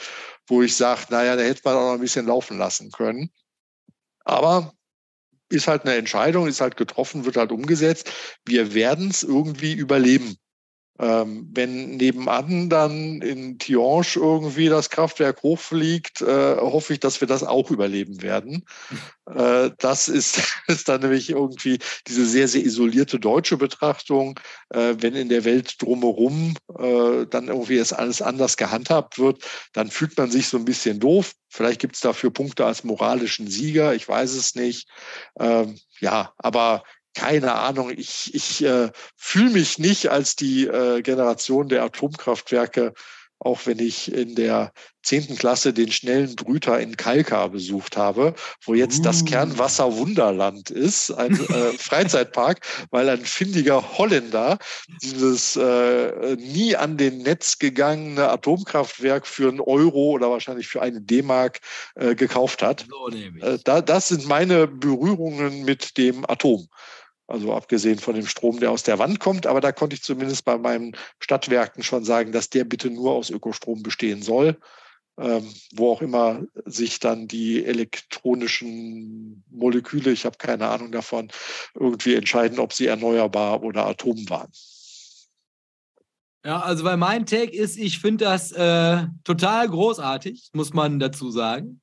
[0.49, 3.31] wo ich sage, naja, da hätte man auch noch ein bisschen laufen lassen können.
[4.25, 4.75] Aber
[5.51, 8.11] ist halt eine Entscheidung, ist halt getroffen, wird halt umgesetzt.
[8.47, 10.37] Wir werden es irgendwie überleben.
[11.01, 17.29] Ähm, wenn nebenan dann in Tihange irgendwie das Kraftwerk hochfliegt, äh, hoffe ich, dass wir
[17.29, 18.65] das auch überleben werden.
[19.31, 21.79] Äh, das ist, ist dann nämlich irgendwie
[22.09, 24.41] diese sehr, sehr isolierte deutsche Betrachtung.
[24.71, 29.89] Äh, wenn in der Welt drumherum äh, dann irgendwie es alles anders gehandhabt wird, dann
[29.89, 31.35] fühlt man sich so ein bisschen doof.
[31.49, 34.89] Vielleicht gibt es dafür Punkte als moralischen Sieger, ich weiß es nicht.
[35.39, 36.83] Ähm, ja, aber
[37.15, 42.95] keine Ahnung, ich, ich äh, fühle mich nicht als die äh, Generation der Atomkraftwerke,
[43.41, 44.73] auch wenn ich in der
[45.03, 48.35] zehnten Klasse den schnellen Brüter in Kalka besucht habe,
[48.65, 49.03] wo jetzt uh.
[49.03, 52.61] das Kernwasser Wunderland ist, ein äh, Freizeitpark,
[52.91, 54.59] weil ein findiger Holländer
[55.03, 61.01] dieses äh, nie an den Netz gegangene Atomkraftwerk für einen Euro oder wahrscheinlich für eine
[61.01, 61.61] D-Mark
[61.95, 62.87] äh, gekauft hat.
[62.89, 66.69] So äh, da, das sind meine Berührungen mit dem Atom.
[67.31, 69.47] Also abgesehen von dem Strom, der aus der Wand kommt.
[69.47, 73.31] Aber da konnte ich zumindest bei meinen Stadtwerken schon sagen, dass der bitte nur aus
[73.31, 74.59] Ökostrom bestehen soll.
[75.19, 81.31] Ähm, wo auch immer sich dann die elektronischen Moleküle, ich habe keine Ahnung davon,
[81.75, 84.51] irgendwie entscheiden, ob sie erneuerbar oder Atom waren.
[86.45, 91.31] Ja, also weil mein Take ist, ich finde das äh, total großartig, muss man dazu
[91.31, 91.83] sagen.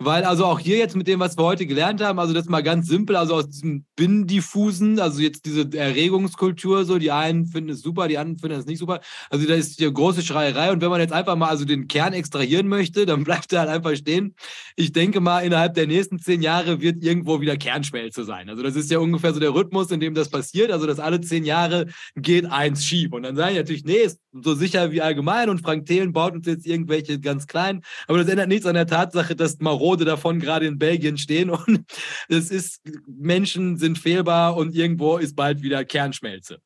[0.00, 2.62] Weil also auch hier jetzt mit dem, was wir heute gelernt haben, also das mal
[2.62, 7.80] ganz simpel, also aus diesem Binnendiffusen, also jetzt diese Erregungskultur, so die einen finden es
[7.80, 9.00] super, die anderen finden es nicht super.
[9.28, 12.12] Also da ist hier große Schreierei und wenn man jetzt einfach mal also den Kern
[12.12, 14.36] extrahieren möchte, dann bleibt er halt einfach stehen.
[14.76, 18.48] Ich denke mal, innerhalb der nächsten zehn Jahre wird irgendwo wieder Kernschmelze sein.
[18.48, 20.70] Also das ist ja ungefähr so der Rhythmus, in dem das passiert.
[20.70, 23.12] Also dass alle zehn Jahre geht eins schief.
[23.12, 26.34] Und dann sagen die natürlich, nee, ist so sicher wie allgemein und Frank Thelen baut
[26.34, 27.82] uns jetzt irgendwelche ganz kleinen.
[28.06, 29.58] Aber das ändert nichts an der Tatsache, dass
[29.88, 31.84] Marode davon gerade in Belgien stehen und
[32.28, 36.58] es ist, Menschen sind fehlbar und irgendwo ist bald wieder Kernschmelze.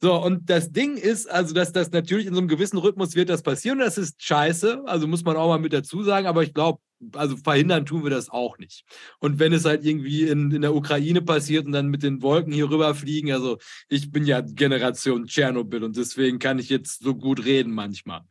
[0.00, 3.30] So, und das Ding ist, also, dass das natürlich in so einem gewissen Rhythmus wird
[3.30, 3.78] das passieren.
[3.78, 6.80] Das ist scheiße, also muss man auch mal mit dazu sagen, aber ich glaube,
[7.14, 8.84] also verhindern tun wir das auch nicht.
[9.18, 12.52] Und wenn es halt irgendwie in, in der Ukraine passiert und dann mit den Wolken
[12.52, 13.58] hier rüber fliegen, also
[13.88, 18.22] ich bin ja Generation Tschernobyl und deswegen kann ich jetzt so gut reden manchmal.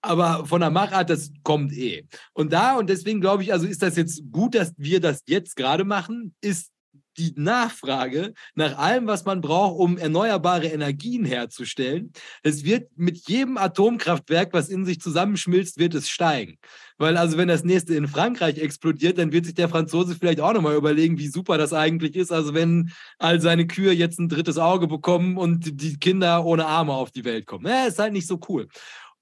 [0.00, 2.06] Aber von der Machart, das kommt eh.
[2.32, 5.56] Und da, und deswegen glaube ich, also ist das jetzt gut, dass wir das jetzt
[5.56, 6.70] gerade machen, ist
[7.18, 13.58] die Nachfrage nach allem, was man braucht, um erneuerbare Energien herzustellen, es wird mit jedem
[13.58, 16.58] Atomkraftwerk, was in sich zusammenschmilzt, wird es steigen.
[16.96, 20.52] Weil also wenn das nächste in Frankreich explodiert, dann wird sich der Franzose vielleicht auch
[20.52, 22.32] nochmal überlegen, wie super das eigentlich ist.
[22.32, 26.92] Also wenn all seine Kühe jetzt ein drittes Auge bekommen und die Kinder ohne Arme
[26.92, 27.66] auf die Welt kommen.
[27.66, 28.68] Ja, ist halt nicht so cool.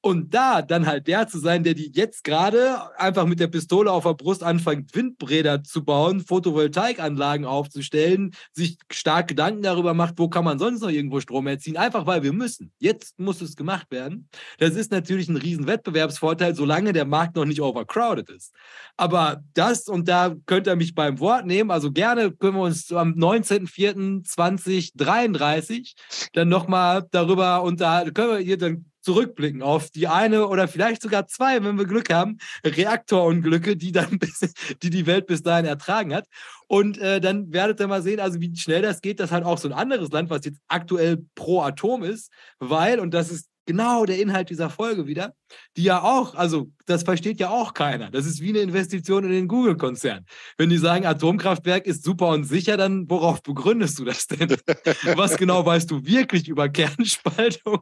[0.06, 3.90] Und da dann halt der zu sein, der die jetzt gerade einfach mit der Pistole
[3.90, 10.28] auf der Brust anfängt, Windräder zu bauen, Photovoltaikanlagen aufzustellen, sich stark Gedanken darüber macht, wo
[10.28, 12.70] kann man sonst noch irgendwo Strom erziehen, einfach weil wir müssen.
[12.78, 14.28] Jetzt muss es gemacht werden.
[14.58, 18.54] Das ist natürlich ein riesen Wettbewerbsvorteil, solange der Markt noch nicht overcrowded ist.
[18.96, 22.92] Aber das, und da könnt ihr mich beim Wort nehmen, also gerne können wir uns
[22.92, 25.96] am 19.04.2033
[26.32, 31.28] dann nochmal darüber unterhalten, können wir hier dann zurückblicken auf die eine oder vielleicht sogar
[31.28, 34.52] zwei, wenn wir Glück haben, Reaktorunglücke, die dann bis,
[34.82, 36.26] die die Welt bis dahin ertragen hat.
[36.66, 39.58] Und äh, dann werdet ihr mal sehen, also wie schnell das geht, dass halt auch
[39.58, 44.06] so ein anderes Land, was jetzt aktuell pro Atom ist, weil, und das ist genau
[44.06, 45.34] der Inhalt dieser Folge wieder,
[45.76, 48.10] die ja auch, also das versteht ja auch keiner.
[48.10, 50.24] Das ist wie eine Investition in den Google-Konzern.
[50.56, 54.50] Wenn die sagen, Atomkraftwerk ist super und sicher, dann worauf begründest du das denn?
[55.16, 57.80] Was genau weißt du wirklich über Kernspaltung?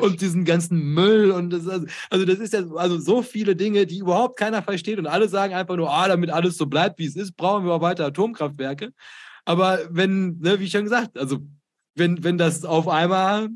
[0.00, 1.68] und diesen ganzen Müll und das,
[2.10, 5.54] also das ist ja also so viele Dinge, die überhaupt keiner versteht und alle sagen
[5.54, 8.92] einfach nur, ah, damit alles so bleibt, wie es ist, brauchen wir auch weiter Atomkraftwerke.
[9.44, 11.38] Aber wenn, ne, wie schon gesagt, also
[11.94, 13.48] wenn, wenn das auf einmal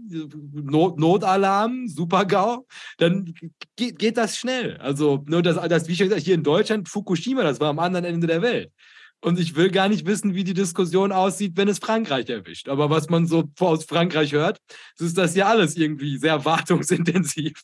[0.53, 2.67] Not, Notalarm, Super-GAU,
[2.99, 3.35] dann
[3.77, 4.77] geht, geht das schnell.
[4.79, 8.05] Also, nur das, das, wie schon gesagt, hier in Deutschland, Fukushima, das war am anderen
[8.05, 8.73] Ende der Welt.
[9.21, 12.69] Und ich will gar nicht wissen, wie die Diskussion aussieht, wenn es Frankreich erwischt.
[12.69, 14.59] Aber was man so aus Frankreich hört,
[14.99, 17.63] ist das ja alles irgendwie sehr wartungsintensiv.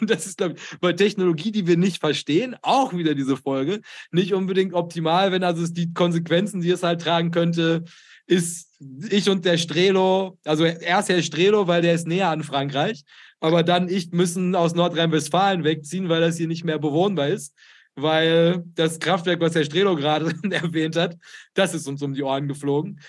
[0.00, 3.80] Und das ist, glaube ich, bei Technologie, die wir nicht verstehen, auch wieder diese Folge,
[4.10, 7.84] nicht unbedingt optimal, wenn also die Konsequenzen, die es halt tragen könnte,
[8.26, 8.67] ist
[9.10, 13.02] ich und der Strelo, also erst Herr Strelo, weil der ist näher an Frankreich,
[13.40, 17.54] aber dann ich müssen aus Nordrhein-Westfalen wegziehen, weil das hier nicht mehr bewohnbar ist
[18.02, 21.16] weil das Kraftwerk, was Herr Strelo gerade erwähnt hat,
[21.54, 23.00] das ist uns um die Ohren geflogen.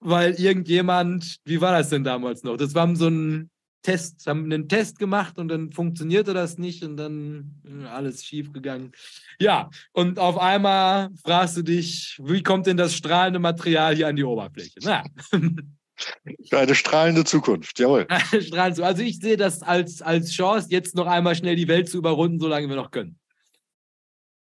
[0.00, 2.56] Weil irgendjemand, wie war das denn damals noch?
[2.56, 3.50] Das war so ein
[3.84, 8.52] Test, haben einen Test gemacht und dann funktionierte das nicht und dann äh, alles schief
[8.52, 8.92] gegangen.
[9.38, 14.16] Ja, und auf einmal fragst du dich, wie kommt denn das strahlende Material hier an
[14.16, 14.80] die Oberfläche?
[14.82, 15.04] Na,
[16.50, 18.06] eine strahlende Zukunft, jawohl.
[18.52, 22.40] also ich sehe das als, als Chance, jetzt noch einmal schnell die Welt zu überrunden,
[22.40, 23.18] solange wir noch können.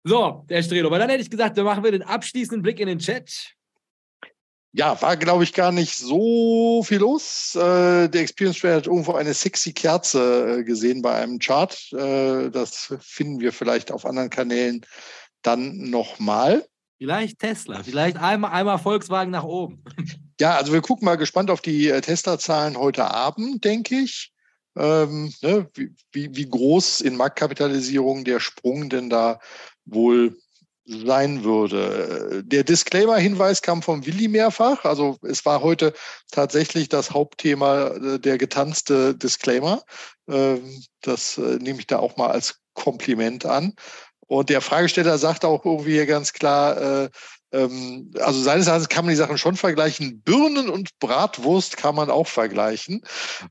[0.05, 0.89] So, der Strelo.
[0.89, 3.55] Aber dann hätte ich gesagt, dann machen wir den abschließenden Blick in den Chat.
[4.75, 7.55] Ja, war, glaube ich, gar nicht so viel los.
[7.55, 11.77] Äh, der Experience Trader hat irgendwo eine sexy Kerze äh, gesehen bei einem Chart.
[11.93, 14.87] Äh, das finden wir vielleicht auf anderen Kanälen
[15.43, 16.67] dann nochmal.
[16.97, 19.85] Vielleicht Tesla, vielleicht einmal, einmal Volkswagen nach oben.
[20.41, 24.33] Ja, also wir gucken mal gespannt auf die äh, Tesla-Zahlen heute Abend, denke ich.
[24.75, 29.39] Ähm, ne, wie, wie groß in Marktkapitalisierung der Sprung denn da
[29.85, 30.39] wohl
[31.05, 32.43] sein würde.
[32.45, 34.85] Der Disclaimer-Hinweis kam von Willi mehrfach.
[34.85, 35.93] Also es war heute
[36.31, 39.83] tatsächlich das Hauptthema äh, der getanzte Disclaimer.
[40.29, 43.75] Ähm, das äh, nehme ich da auch mal als Kompliment an.
[44.27, 47.11] Und der Fragesteller sagt auch irgendwie ganz klar, äh,
[47.53, 50.23] also seines Erachtens kann man die Sachen schon vergleichen.
[50.23, 53.03] Birnen und Bratwurst kann man auch vergleichen.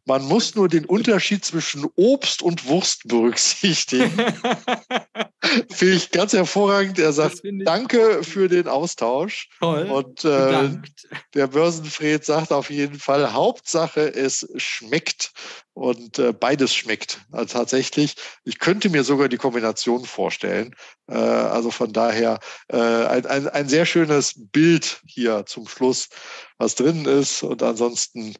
[0.05, 4.11] Man muss nur den Unterschied zwischen Obst und Wurst berücksichtigen.
[5.69, 6.97] Finde ich ganz hervorragend.
[6.97, 9.49] Er sagt, danke für den Austausch.
[9.59, 9.83] Toll.
[9.83, 10.69] Und äh,
[11.35, 15.31] der Börsenfred sagt auf jeden Fall, Hauptsache es schmeckt.
[15.73, 18.15] Und äh, beides schmeckt also tatsächlich.
[18.43, 20.75] Ich könnte mir sogar die Kombination vorstellen.
[21.07, 26.09] Äh, also von daher äh, ein, ein, ein sehr schönes Bild hier zum Schluss,
[26.57, 27.43] was drin ist.
[27.43, 28.35] Und ansonsten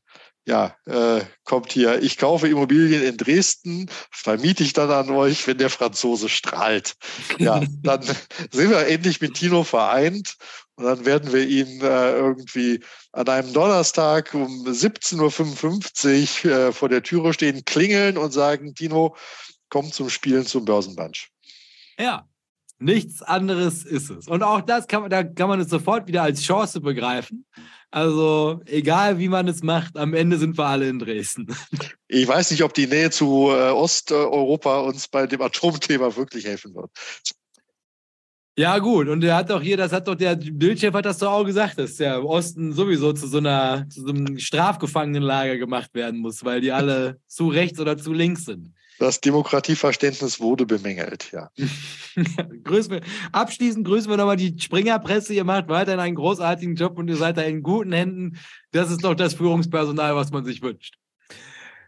[0.45, 5.57] ja, äh, kommt hier, ich kaufe Immobilien in Dresden, vermiete ich dann an euch, wenn
[5.57, 6.95] der Franzose strahlt.
[7.37, 10.35] Ja, dann sind wir endlich mit Tino vereint
[10.75, 12.83] und dann werden wir ihn äh, irgendwie
[13.13, 19.15] an einem Donnerstag um 17.55 Uhr äh, vor der Türe stehen, klingeln und sagen, Tino,
[19.69, 21.29] komm zum Spielen zum Börsenbunch.
[21.97, 22.27] Ja,
[22.79, 24.27] nichts anderes ist es.
[24.27, 27.45] Und auch das kann man, da kann man es sofort wieder als Chance begreifen.
[27.91, 31.47] Also egal, wie man es macht, am Ende sind wir alle in Dresden.
[32.07, 36.73] Ich weiß nicht, ob die Nähe zu äh, Osteuropa uns bei dem Atomthema wirklich helfen
[36.73, 36.89] wird.
[38.57, 39.07] Ja, gut.
[39.07, 41.79] Und er hat doch hier, das hat doch der Bildchef hat das doch auch gesagt,
[41.79, 46.59] dass der Osten sowieso zu so einer, zu so einem Strafgefangenenlager gemacht werden muss, weil
[46.61, 48.73] die alle zu rechts oder zu links sind.
[49.01, 51.49] Das Demokratieverständnis wurde bemängelt, ja.
[52.63, 55.33] grüßen wir, abschließend grüßen wir nochmal die Springerpresse.
[55.33, 58.37] Ihr macht weiterhin einen großartigen Job und ihr seid da in guten Händen.
[58.71, 60.99] Das ist doch das Führungspersonal, was man sich wünscht.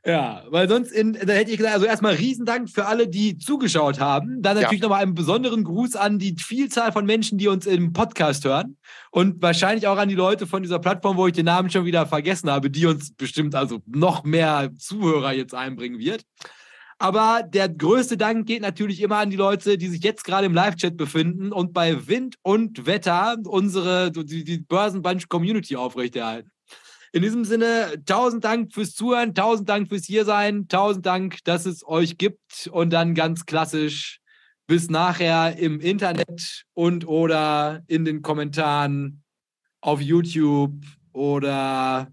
[0.04, 4.00] Ja, weil sonst, in, da hätte ich gesagt, also erstmal Riesendank für alle, die zugeschaut
[4.00, 4.42] haben.
[4.42, 4.88] Dann natürlich ja.
[4.88, 8.78] nochmal einen besonderen Gruß an die Vielzahl von Menschen, die uns im Podcast hören.
[9.12, 12.08] Und wahrscheinlich auch an die Leute von dieser Plattform, wo ich den Namen schon wieder
[12.08, 16.26] vergessen habe, die uns bestimmt also noch mehr Zuhörer jetzt einbringen wird.
[17.00, 20.54] Aber der größte Dank geht natürlich immer an die Leute, die sich jetzt gerade im
[20.54, 26.52] Live-Chat befinden und bei Wind und Wetter unsere die, die Börsenbunch-Community aufrechterhalten.
[27.12, 31.86] In diesem Sinne, tausend Dank fürs Zuhören, tausend Dank fürs Hiersein, tausend Dank, dass es
[31.86, 34.20] euch gibt und dann ganz klassisch
[34.66, 39.24] bis nachher im Internet und oder in den Kommentaren
[39.82, 40.74] auf YouTube
[41.12, 42.12] oder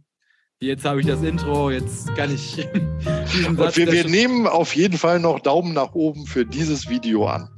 [0.63, 2.57] Jetzt habe ich das Intro, jetzt kann ich
[3.33, 3.79] diesen Satz.
[3.79, 7.49] Und wir, wir nehmen auf jeden Fall noch Daumen nach oben für dieses Video an.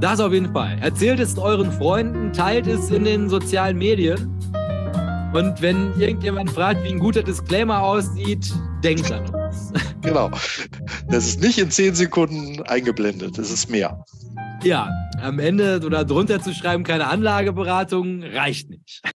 [0.00, 0.76] Das auf jeden Fall.
[0.80, 4.36] Erzählt es euren Freunden, teilt es in den sozialen Medien.
[5.32, 9.72] Und wenn irgendjemand fragt, wie ein guter Disclaimer aussieht, denkt an uns.
[10.02, 10.30] Genau.
[11.08, 14.04] Das ist nicht in zehn Sekunden eingeblendet, das ist mehr.
[14.64, 14.90] Ja,
[15.22, 19.02] am Ende oder drunter zu schreiben, keine Anlageberatung, reicht nicht.